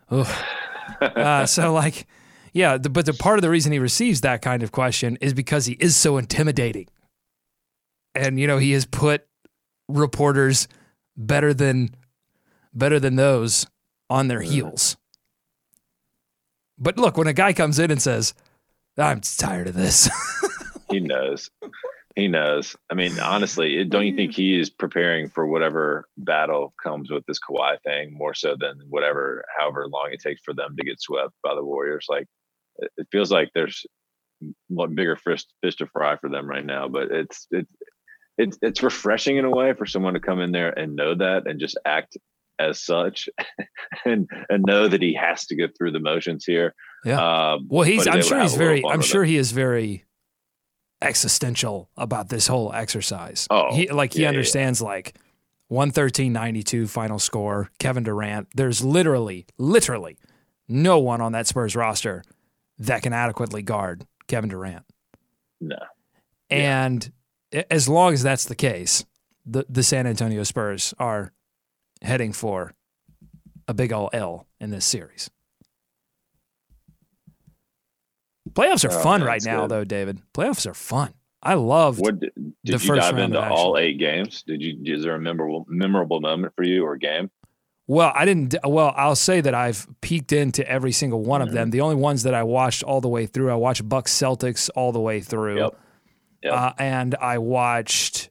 Uh, 0.09 1.45
so 1.45 1.73
like, 1.73 2.07
yeah, 2.53 2.77
the, 2.77 2.89
but 2.89 3.05
the 3.05 3.13
part 3.13 3.37
of 3.37 3.41
the 3.41 3.49
reason 3.49 3.71
he 3.71 3.79
receives 3.79 4.21
that 4.21 4.41
kind 4.41 4.63
of 4.63 4.71
question 4.71 5.17
is 5.21 5.33
because 5.33 5.65
he 5.65 5.73
is 5.79 5.95
so 5.95 6.17
intimidating, 6.17 6.87
and 8.17 8.39
you 8.39 8.47
know 8.47 8.57
he 8.57 8.71
has 8.71 8.85
put 8.85 9.25
reporters 9.87 10.67
better 11.15 11.53
than 11.53 11.95
better 12.73 12.99
than 12.99 13.15
those 13.15 13.67
on 14.09 14.27
their 14.27 14.41
heels. 14.41 14.97
But 16.77 16.97
look, 16.97 17.17
when 17.17 17.27
a 17.27 17.33
guy 17.33 17.53
comes 17.53 17.79
in 17.79 17.91
and 17.91 18.01
says, 18.01 18.33
"I'm 18.97 19.21
tired 19.21 19.67
of 19.67 19.73
this," 19.75 20.09
he 20.91 20.99
knows. 20.99 21.49
He 22.15 22.27
knows. 22.27 22.75
I 22.89 22.95
mean, 22.95 23.19
honestly, 23.19 23.83
don't 23.83 24.07
you 24.07 24.15
think 24.15 24.33
he 24.33 24.59
is 24.59 24.71
preparing 24.71 25.29
for 25.29 25.45
whatever 25.45 26.07
battle 26.17 26.73
comes 26.81 27.11
with 27.11 27.23
this 27.27 27.37
Kawhi 27.39 27.77
thing 27.83 28.11
more 28.11 28.33
so 28.33 28.55
than 28.59 28.79
whatever, 28.89 29.45
however 29.55 29.87
long 29.87 30.09
it 30.11 30.19
takes 30.19 30.41
for 30.43 30.55
them 30.55 30.75
to 30.75 30.83
get 30.83 30.99
swept 30.99 31.33
by 31.43 31.53
the 31.53 31.63
Warriors? 31.63 32.07
Like, 32.09 32.25
it, 32.77 32.89
it 32.97 33.07
feels 33.11 33.31
like 33.31 33.51
there's 33.53 33.85
one 34.67 34.95
bigger 34.95 35.15
fish, 35.15 35.45
fish 35.61 35.75
to 35.75 35.85
fry 35.85 36.17
for 36.17 36.27
them 36.27 36.47
right 36.47 36.65
now. 36.65 36.87
But 36.87 37.11
it's 37.11 37.45
it's 37.51 37.71
it's 38.37 38.57
it's 38.61 38.83
refreshing 38.83 39.37
in 39.37 39.45
a 39.45 39.49
way 39.49 39.73
for 39.73 39.85
someone 39.85 40.13
to 40.13 40.19
come 40.19 40.39
in 40.39 40.51
there 40.51 40.69
and 40.69 40.95
know 40.95 41.15
that 41.15 41.47
and 41.47 41.59
just 41.59 41.77
act 41.85 42.17
as 42.59 42.81
such, 42.81 43.29
and 44.05 44.29
and 44.49 44.63
know 44.65 44.87
that 44.87 45.01
he 45.01 45.13
has 45.13 45.45
to 45.47 45.55
go 45.55 45.67
through 45.77 45.91
the 45.91 45.99
motions 45.99 46.45
here. 46.45 46.73
Yeah. 47.03 47.53
Um, 47.53 47.67
well, 47.69 47.83
he's. 47.83 48.07
I'm 48.07 48.21
sure 48.21 48.41
he's 48.41 48.53
have 48.53 48.61
a 48.61 48.63
little 48.63 48.81
very. 48.81 48.85
I'm 48.85 49.01
sure 49.01 49.23
he 49.23 49.37
is 49.37 49.51
very 49.51 50.05
existential 51.01 51.89
about 51.95 52.29
this 52.29 52.47
whole 52.47 52.73
exercise. 52.73 53.47
Oh, 53.49 53.75
he 53.75 53.89
like 53.89 54.13
he 54.13 54.19
yeah, 54.19 54.23
yeah, 54.23 54.25
yeah. 54.25 54.29
understands 54.29 54.81
like 54.81 55.15
113.92 55.71 56.89
final 56.89 57.19
score. 57.19 57.69
Kevin 57.79 58.03
Durant. 58.03 58.47
There's 58.55 58.83
literally, 58.83 59.45
literally, 59.57 60.17
no 60.67 60.99
one 60.99 61.21
on 61.21 61.33
that 61.33 61.47
Spurs 61.47 61.75
roster 61.75 62.23
that 62.79 63.01
can 63.01 63.13
adequately 63.13 63.61
guard 63.61 64.05
Kevin 64.27 64.49
Durant. 64.49 64.85
No. 65.59 65.77
And 66.49 67.11
as 67.71 67.87
long 67.89 68.13
as 68.13 68.23
that's 68.23 68.45
the 68.45 68.55
case, 68.55 69.05
the, 69.45 69.65
the 69.69 69.83
San 69.83 70.05
Antonio 70.07 70.43
Spurs 70.43 70.93
are 70.99 71.31
heading 72.01 72.33
for 72.33 72.73
a 73.67 73.73
big 73.73 73.91
ol' 73.93 74.09
L 74.13 74.47
in 74.59 74.69
this 74.71 74.85
series. 74.85 75.29
Playoffs 78.51 78.85
are 78.87 78.91
Oh, 78.93 79.03
fun 79.03 79.19
man, 79.21 79.27
right 79.27 79.43
now, 79.45 79.61
good. 79.61 79.71
though, 79.71 79.83
David. 79.83 80.21
Playoffs 80.33 80.65
are 80.69 80.73
fun. 80.73 81.13
I 81.43 81.53
loved. 81.53 81.99
What 81.99 82.19
did, 82.19 82.31
the 82.35 82.53
did 82.65 82.81
you 82.81 82.87
first 82.87 83.01
dive 83.01 83.15
round 83.15 83.35
into 83.35 83.47
all 83.49 83.77
eight 83.77 83.99
games? 83.99 84.43
Did 84.43 84.61
you? 84.61 84.77
Is 84.95 85.03
there 85.03 85.15
a 85.15 85.19
memorable 85.19 85.65
memorable 85.69 86.19
moment 86.19 86.53
for 86.55 86.63
you 86.63 86.83
or 86.85 86.95
game? 86.97 87.29
Well, 87.85 88.11
I 88.15 88.25
didn't. 88.25 88.55
Well, 88.65 88.93
I'll 88.97 89.15
say 89.15 89.39
that 89.41 89.53
I've 89.53 89.87
peeked 90.01 90.31
into 90.31 90.67
every 90.67 90.91
single 90.91 91.21
one 91.23 91.41
of 91.41 91.49
Mm-hmm. 91.49 91.55
them. 91.55 91.69
The 91.69 91.81
only 91.81 91.95
ones 91.95 92.23
that 92.23 92.33
I 92.33 92.43
watched 92.43 92.83
all 92.83 93.01
the 93.01 93.07
way 93.07 93.27
through, 93.27 93.51
I 93.51 93.55
watched 93.55 93.87
Bucks 93.87 94.11
Celtics 94.13 94.69
all 94.75 94.91
the 94.91 94.99
way 94.99 95.21
through, 95.21 95.59
Yep. 95.59 95.79
Yep. 96.43 96.53
Uh, 96.53 96.73
and 96.77 97.15
I 97.15 97.37
watched 97.37 98.29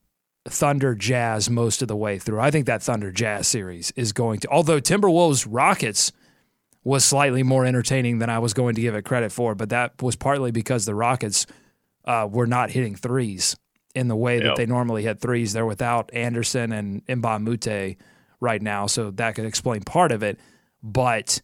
Thunder 0.49 0.95
Jazz 0.95 1.51
most 1.51 1.83
of 1.83 1.89
the 1.89 1.97
way 1.97 2.19
through. 2.19 2.41
I 2.41 2.51
think 2.51 2.67
that 2.67 2.83
Thunder 2.83 3.11
Jazz 3.11 3.49
series 3.49 3.93
is 3.97 4.13
going 4.13 4.41
to, 4.41 4.49
although 4.49 4.81
Timberwolves 4.81 5.47
Rockets 5.49 6.13
was 6.85 7.05
slightly 7.05 7.43
more 7.43 7.65
entertaining 7.65 8.21
than 8.21 8.31
I 8.31 8.39
was 8.39 8.55
going 8.55 8.77
to 8.77 8.81
give 8.81 8.95
it 8.95 9.03
credit 9.03 9.33
for, 9.33 9.57
but 9.57 9.71
that 9.71 10.01
was 10.01 10.15
partly 10.15 10.53
because 10.53 10.85
the 10.85 10.95
Rockets 10.95 11.47
uh, 12.05 12.29
were 12.31 12.47
not 12.47 12.71
hitting 12.71 12.95
threes 12.95 13.57
in 13.97 14.09
the 14.09 14.15
way 14.15 14.39
that 14.39 14.57
they 14.57 14.67
normally 14.67 15.03
hit 15.03 15.21
threes. 15.21 15.53
They're 15.53 15.67
without 15.67 16.11
Anderson 16.13 16.71
and 16.71 17.05
Mbamute 17.07 17.67
Mute 17.67 17.97
right 18.41 18.63
now, 18.63 18.87
so 18.87 19.11
that 19.11 19.35
could 19.35 19.47
explain 19.47 19.83
part 19.83 20.13
of 20.13 20.23
it. 20.23 20.39
But 20.83 21.41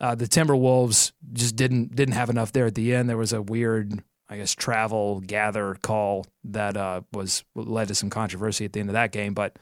uh, 0.00 0.14
the 0.14 0.26
Timberwolves 0.26 1.12
just 1.32 1.54
didn't 1.56 1.94
didn't 1.94 2.14
have 2.14 2.30
enough 2.30 2.52
there 2.52 2.66
at 2.66 2.74
the 2.74 2.94
end. 2.94 3.08
There 3.08 3.16
was 3.16 3.32
a 3.32 3.42
weird, 3.42 4.02
I 4.28 4.36
guess, 4.36 4.54
travel 4.54 5.20
gather 5.20 5.76
call 5.82 6.26
that 6.44 6.76
uh, 6.76 7.02
was 7.12 7.44
led 7.54 7.88
to 7.88 7.94
some 7.94 8.10
controversy 8.10 8.64
at 8.64 8.72
the 8.72 8.80
end 8.80 8.88
of 8.88 8.94
that 8.94 9.12
game. 9.12 9.34
But 9.34 9.58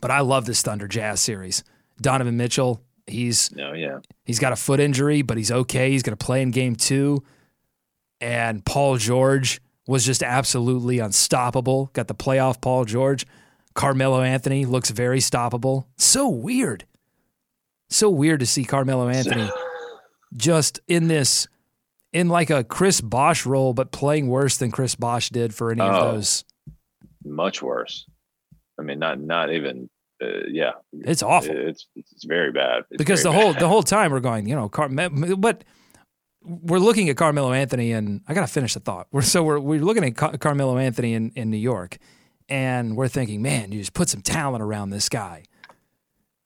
but 0.00 0.10
I 0.10 0.20
love 0.20 0.46
this 0.46 0.62
Thunder 0.62 0.88
Jazz 0.88 1.20
series. 1.20 1.64
Donovan 2.00 2.36
Mitchell, 2.36 2.82
he's 3.06 3.52
No, 3.52 3.72
yeah. 3.72 3.98
He's 4.24 4.38
got 4.38 4.52
a 4.52 4.56
foot 4.56 4.80
injury, 4.80 5.22
but 5.22 5.36
he's 5.36 5.50
okay. 5.50 5.90
He's 5.90 6.02
going 6.02 6.16
to 6.16 6.24
play 6.24 6.42
in 6.42 6.50
game 6.50 6.76
two. 6.76 7.22
And 8.20 8.64
Paul 8.64 8.96
George 8.96 9.60
was 9.86 10.06
just 10.06 10.22
absolutely 10.22 11.00
unstoppable. 11.00 11.90
Got 11.92 12.08
the 12.08 12.14
playoff 12.14 12.60
Paul 12.60 12.84
George. 12.84 13.26
Carmelo 13.74 14.20
Anthony 14.22 14.64
looks 14.64 14.90
very 14.90 15.18
stoppable. 15.18 15.86
So 15.96 16.28
weird. 16.28 16.86
So 17.88 18.08
weird 18.08 18.40
to 18.40 18.46
see 18.46 18.64
Carmelo 18.64 19.08
Anthony 19.08 19.50
just 20.36 20.80
in 20.86 21.08
this, 21.08 21.48
in 22.12 22.28
like 22.28 22.50
a 22.50 22.62
Chris 22.64 23.00
Bosh 23.00 23.46
role, 23.46 23.72
but 23.74 23.90
playing 23.92 24.28
worse 24.28 24.56
than 24.56 24.70
Chris 24.70 24.94
Bosh 24.94 25.30
did 25.30 25.54
for 25.54 25.70
any 25.70 25.80
Oh. 25.80 25.86
of 25.90 26.14
those. 26.14 26.44
Much 27.24 27.62
worse. 27.62 28.06
I 28.78 28.82
mean, 28.82 28.98
not 28.98 29.20
not 29.20 29.52
even. 29.52 29.88
Uh, 30.22 30.46
yeah, 30.48 30.72
It's 30.92 31.22
awful. 31.22 31.54
It's 31.56 31.86
it's 31.96 32.24
very 32.24 32.52
bad. 32.52 32.84
It's 32.90 32.98
because 32.98 33.22
the 33.22 33.32
whole 33.32 33.52
bad. 33.52 33.62
the 33.62 33.68
whole 33.68 33.82
time 33.82 34.12
we're 34.12 34.20
going, 34.20 34.46
you 34.48 34.54
know, 34.54 34.68
Car- 34.68 34.88
but 34.88 35.64
we're 36.44 36.78
looking 36.80 37.08
at 37.08 37.16
Carmelo 37.16 37.52
Anthony, 37.52 37.92
and 37.92 38.20
I 38.28 38.34
gotta 38.34 38.46
finish 38.48 38.74
the 38.74 38.80
thought. 38.80 39.06
We're 39.12 39.22
so 39.22 39.42
we're 39.44 39.60
we're 39.60 39.80
looking 39.80 40.04
at 40.04 40.16
Car- 40.16 40.36
Carmelo 40.38 40.76
Anthony 40.78 41.14
in 41.14 41.30
in 41.36 41.50
New 41.50 41.56
York, 41.56 41.98
and 42.48 42.96
we're 42.96 43.08
thinking, 43.08 43.40
man, 43.42 43.70
you 43.72 43.78
just 43.78 43.94
put 43.94 44.08
some 44.08 44.20
talent 44.22 44.62
around 44.62 44.90
this 44.90 45.08
guy, 45.08 45.44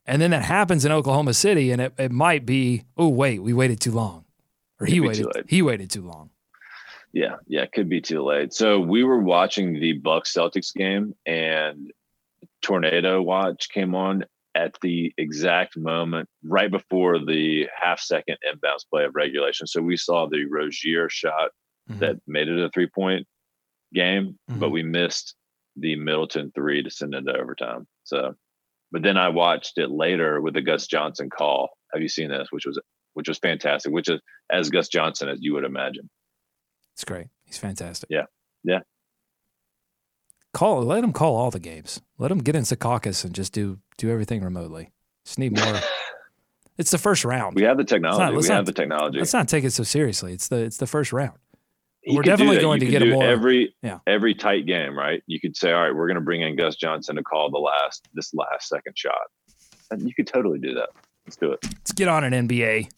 and 0.07 0.21
then 0.21 0.31
that 0.33 0.43
happens 0.45 0.85
in 0.85 0.93
Oklahoma 0.93 1.33
City, 1.35 1.71
and 1.71 1.81
it, 1.81 1.95
it 1.99 2.13
might 2.13 2.45
be, 2.45 2.85
oh 2.99 3.09
wait, 3.09 3.43
we 3.43 3.53
waited 3.55 3.81
too 3.81 3.93
long, 3.93 4.25
or 4.81 4.87
he 4.87 5.01
waited 5.01 5.27
too 5.33 5.43
he 5.49 5.63
waited 5.63 5.91
too 5.91 6.03
long. 6.07 6.31
Yeah, 7.13 7.37
yeah, 7.47 7.63
it 7.63 7.73
could 7.73 7.89
be 7.89 8.01
too 8.01 8.23
late. 8.23 8.53
So 8.53 8.79
we 8.81 9.03
were 9.05 9.21
watching 9.21 9.75
the 9.81 9.95
Bucks 9.95 10.33
Celtics 10.35 10.75
game, 10.75 11.15
and 11.25 11.91
Tornado 12.63 13.23
Watch 13.23 13.69
came 13.71 13.95
on 13.95 14.25
at 14.55 14.75
the 14.83 15.13
exact 15.19 15.77
moment 15.77 16.29
right 16.43 16.71
before 16.71 17.19
the 17.19 17.69
half 17.81 18.01
second 18.01 18.37
inbounds 18.47 18.87
play 18.91 19.05
of 19.05 19.15
regulation. 19.15 19.67
So 19.67 19.81
we 19.83 19.97
saw 19.97 20.27
the 20.27 20.45
Rozier 20.47 21.09
shot 21.11 21.51
Mhm. 21.91 21.99
that 22.01 22.17
made 22.27 22.49
it 22.49 22.59
a 22.59 22.69
three 22.71 22.89
point 22.89 23.27
game, 23.95 24.39
but 24.49 24.69
Mhm. 24.69 24.73
we 24.73 24.83
missed 24.83 25.37
the 25.77 25.95
Middleton 25.97 26.51
three 26.55 26.83
to 26.83 26.91
send 26.91 27.15
it 27.15 27.23
to 27.23 27.37
overtime. 27.39 27.87
So, 28.05 28.35
but 28.91 29.03
then 29.03 29.17
I 29.19 29.29
watched 29.29 29.79
it 29.79 29.91
later 29.91 30.41
with 30.41 30.55
the 30.55 30.63
Gus 30.63 30.87
Johnson 30.87 31.29
call. 31.31 31.71
Have 31.93 32.03
you 32.03 32.09
seen 32.09 32.31
this? 32.31 32.49
Which 32.51 32.67
was 32.67 32.81
which 33.17 33.29
was 33.29 33.39
fantastic. 33.39 33.93
Which 33.93 34.09
is 34.11 34.21
as 34.51 34.69
Gus 34.69 34.89
Johnson 34.89 35.31
as 35.31 35.39
you 35.41 35.55
would 35.55 35.65
imagine. 35.65 36.11
It's 36.93 37.05
great. 37.05 37.29
He's 37.47 37.57
fantastic. 37.57 38.09
Yeah. 38.11 38.25
Yeah. 38.63 38.81
Call 40.53 40.83
let 40.83 41.03
him 41.03 41.13
call 41.13 41.35
all 41.37 41.51
the 41.51 41.59
games. 41.59 42.01
Let 42.19 42.31
him 42.31 42.39
get 42.39 42.55
in 42.57 42.63
Secaucus 42.63 43.25
and 43.25 43.35
just 43.35 43.53
do 43.53 43.79
do 43.99 44.11
everything 44.11 44.43
remotely. 44.43 44.93
Just 45.25 45.39
need 45.39 45.59
more. 45.59 45.81
it's 46.79 46.91
the 46.91 46.99
first 46.99 47.25
round. 47.25 47.55
We 47.57 47.63
have 47.63 47.77
the 47.79 47.85
technology. 47.85 48.35
let's 48.35 48.45
we 48.45 48.49
not- 48.51 48.57
have 48.57 48.67
the 48.67 48.73
technology. 48.73 49.19
Let's 49.19 49.33
not 49.33 49.49
take 49.49 49.65
it 49.65 49.73
so 49.73 49.83
seriously. 49.83 50.33
It's 50.35 50.49
the 50.49 50.57
it's 50.59 50.77
the 50.77 50.87
first 50.87 51.13
round. 51.13 51.39
He 52.03 52.15
we're 52.15 52.23
definitely 52.23 52.59
going 52.61 52.81
You 52.81 52.87
to 52.87 52.91
get 52.93 53.03
a 53.03 53.07
more- 53.07 53.25
every 53.25 53.75
Yeah. 53.83 53.99
every 54.07 54.35
tight 54.35 54.67
game, 54.67 54.97
right? 54.97 55.23
You 55.27 55.41
could 55.41 55.57
say, 55.57 55.73
all 55.73 55.83
right, 55.83 55.95
we're 55.95 56.07
going 56.07 56.15
to 56.17 56.21
bring 56.21 56.43
in 56.43 56.55
Gus 56.57 56.77
Johnson 56.77 57.17
to 57.17 57.23
call 57.23 57.51
the 57.51 57.59
last 57.59 58.07
this 58.15 58.33
last 58.35 58.69
second 58.69 58.97
shot. 58.97 59.15
And 59.91 60.03
you 60.03 60.15
could 60.15 60.27
totally 60.27 60.59
do 60.59 60.75
that. 60.75 60.91
Let's 61.27 61.37
do 61.37 61.53
it. 61.53 61.59
Let's 61.65 61.93
get 61.93 62.09
on 62.09 62.23
an 62.25 62.49
NBA. 62.49 62.89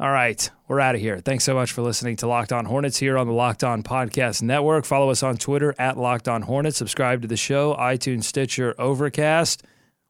All 0.00 0.10
right, 0.10 0.50
we're 0.68 0.80
out 0.80 0.94
of 0.94 1.00
here. 1.00 1.18
Thanks 1.18 1.44
so 1.44 1.54
much 1.54 1.72
for 1.72 1.82
listening 1.82 2.16
to 2.16 2.26
Locked 2.26 2.52
On 2.52 2.64
Hornets 2.64 2.96
here 2.98 3.16
on 3.18 3.26
the 3.26 3.32
Locked 3.32 3.64
On 3.64 3.82
Podcast 3.82 4.42
Network. 4.42 4.84
Follow 4.84 5.10
us 5.10 5.22
on 5.22 5.36
Twitter 5.36 5.74
at 5.78 5.96
Locked 5.96 6.28
On 6.28 6.42
Hornets. 6.42 6.76
Subscribe 6.76 7.22
to 7.22 7.28
the 7.28 7.36
show, 7.36 7.74
iTunes, 7.74 8.24
Stitcher, 8.24 8.74
Overcast. 8.78 9.62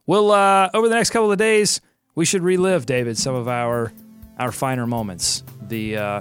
We'll 0.07 0.31
uh, 0.33 0.71
over 0.75 0.89
the 0.89 0.95
next 0.95 1.11
couple 1.11 1.31
of 1.33 1.39
days, 1.39 1.81
we 2.15 2.25
should 2.25 2.43
relive, 2.43 2.87
David, 2.87 3.17
some 3.19 3.35
of 3.35 3.49
our 3.49 3.93
our 4.39 4.53
finer 4.53 4.87
moments. 4.87 5.43
The 5.69 5.97
uh, 5.97 6.21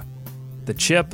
the 0.66 0.74
chip, 0.74 1.14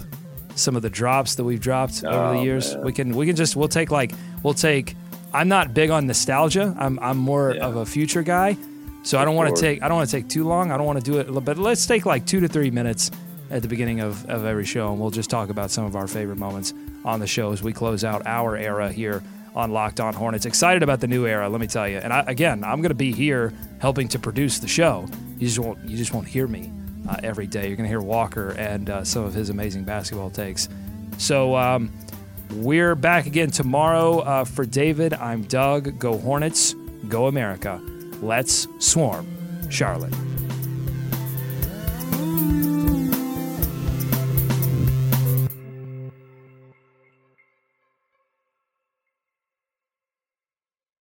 some 0.55 0.75
of 0.75 0.81
the 0.81 0.89
drops 0.89 1.35
that 1.35 1.43
we've 1.43 1.59
dropped 1.61 2.03
over 2.03 2.33
the 2.33 2.39
Oh, 2.39 2.43
years. 2.43 2.75
man. 2.75 2.83
We 2.85 2.93
can 2.93 3.15
we 3.15 3.25
can 3.25 3.35
just 3.35 3.55
we'll 3.55 3.67
take 3.69 3.89
like 3.91 4.11
we'll 4.43 4.53
take. 4.53 4.95
I'm 5.33 5.47
not 5.47 5.73
big 5.73 5.89
on 5.91 6.07
nostalgia. 6.07 6.75
I'm 6.79 6.99
I'm 6.99 7.17
more 7.17 7.53
Yeah. 7.55 7.65
of 7.67 7.75
a 7.77 7.85
future 7.85 8.23
guy. 8.23 8.57
So 9.03 9.17
I 9.17 9.25
don't 9.25 9.35
want 9.35 9.55
to 9.55 9.61
take 9.61 9.81
I 9.81 9.87
don't 9.87 9.97
want 9.97 10.09
to 10.09 10.15
take 10.15 10.27
too 10.27 10.43
long. 10.43 10.71
I 10.71 10.77
don't 10.77 10.85
want 10.85 11.03
to 11.03 11.11
do 11.11 11.19
it, 11.19 11.45
but 11.45 11.57
let's 11.57 11.85
take 11.85 12.05
like 12.05 12.25
two 12.25 12.39
to 12.41 12.47
three 12.47 12.71
minutes 12.71 13.11
at 13.49 13.61
the 13.61 13.67
beginning 13.67 13.99
of, 14.01 14.29
of 14.29 14.45
every 14.45 14.65
show, 14.65 14.91
and 14.91 14.99
we'll 14.99 15.09
just 15.09 15.29
talk 15.29 15.49
about 15.49 15.71
some 15.71 15.85
of 15.85 15.95
our 15.95 16.07
favorite 16.07 16.37
moments 16.37 16.73
on 17.03 17.19
the 17.19 17.27
show 17.27 17.51
as 17.51 17.63
we 17.63 17.73
close 17.73 18.03
out 18.03 18.25
our 18.27 18.55
era 18.55 18.91
here 18.91 19.23
on 19.55 19.71
Locked 19.71 19.99
On 19.99 20.13
Hornets. 20.13 20.45
Excited 20.45 20.83
about 20.83 20.99
the 20.99 21.07
new 21.07 21.25
era, 21.25 21.49
let 21.49 21.59
me 21.59 21.65
tell 21.65 21.87
you. 21.87 21.97
And 21.97 22.13
I, 22.13 22.23
again, 22.27 22.63
I'm 22.63 22.81
going 22.81 22.89
to 22.89 22.95
be 22.95 23.11
here 23.11 23.51
helping 23.79 24.07
to 24.09 24.19
produce 24.19 24.59
the 24.59 24.67
show. 24.67 25.07
You 25.37 25.47
just 25.47 25.59
won't 25.59 25.79
you 25.87 25.97
just 25.97 26.13
won't 26.13 26.27
hear 26.27 26.47
me 26.47 26.71
uh, 27.07 27.17
every 27.23 27.47
day. 27.47 27.67
You're 27.67 27.77
going 27.77 27.87
to 27.87 27.89
hear 27.89 28.01
Walker 28.01 28.49
and 28.51 28.89
uh, 28.89 29.03
some 29.03 29.23
of 29.23 29.33
his 29.33 29.49
amazing 29.49 29.83
basketball 29.83 30.29
takes. 30.29 30.69
So. 31.17 31.55
Um, 31.55 31.91
we're 32.51 32.95
back 32.95 33.27
again 33.27 33.51
tomorrow 33.51 34.21
uh, 34.21 34.43
for 34.43 34.65
David. 34.65 35.13
I'm 35.13 35.43
Doug. 35.43 35.99
Go 35.99 36.17
Hornets. 36.17 36.73
Go 37.07 37.27
America. 37.27 37.79
Let's 38.21 38.67
swarm 38.79 39.25
Charlotte. 39.69 40.28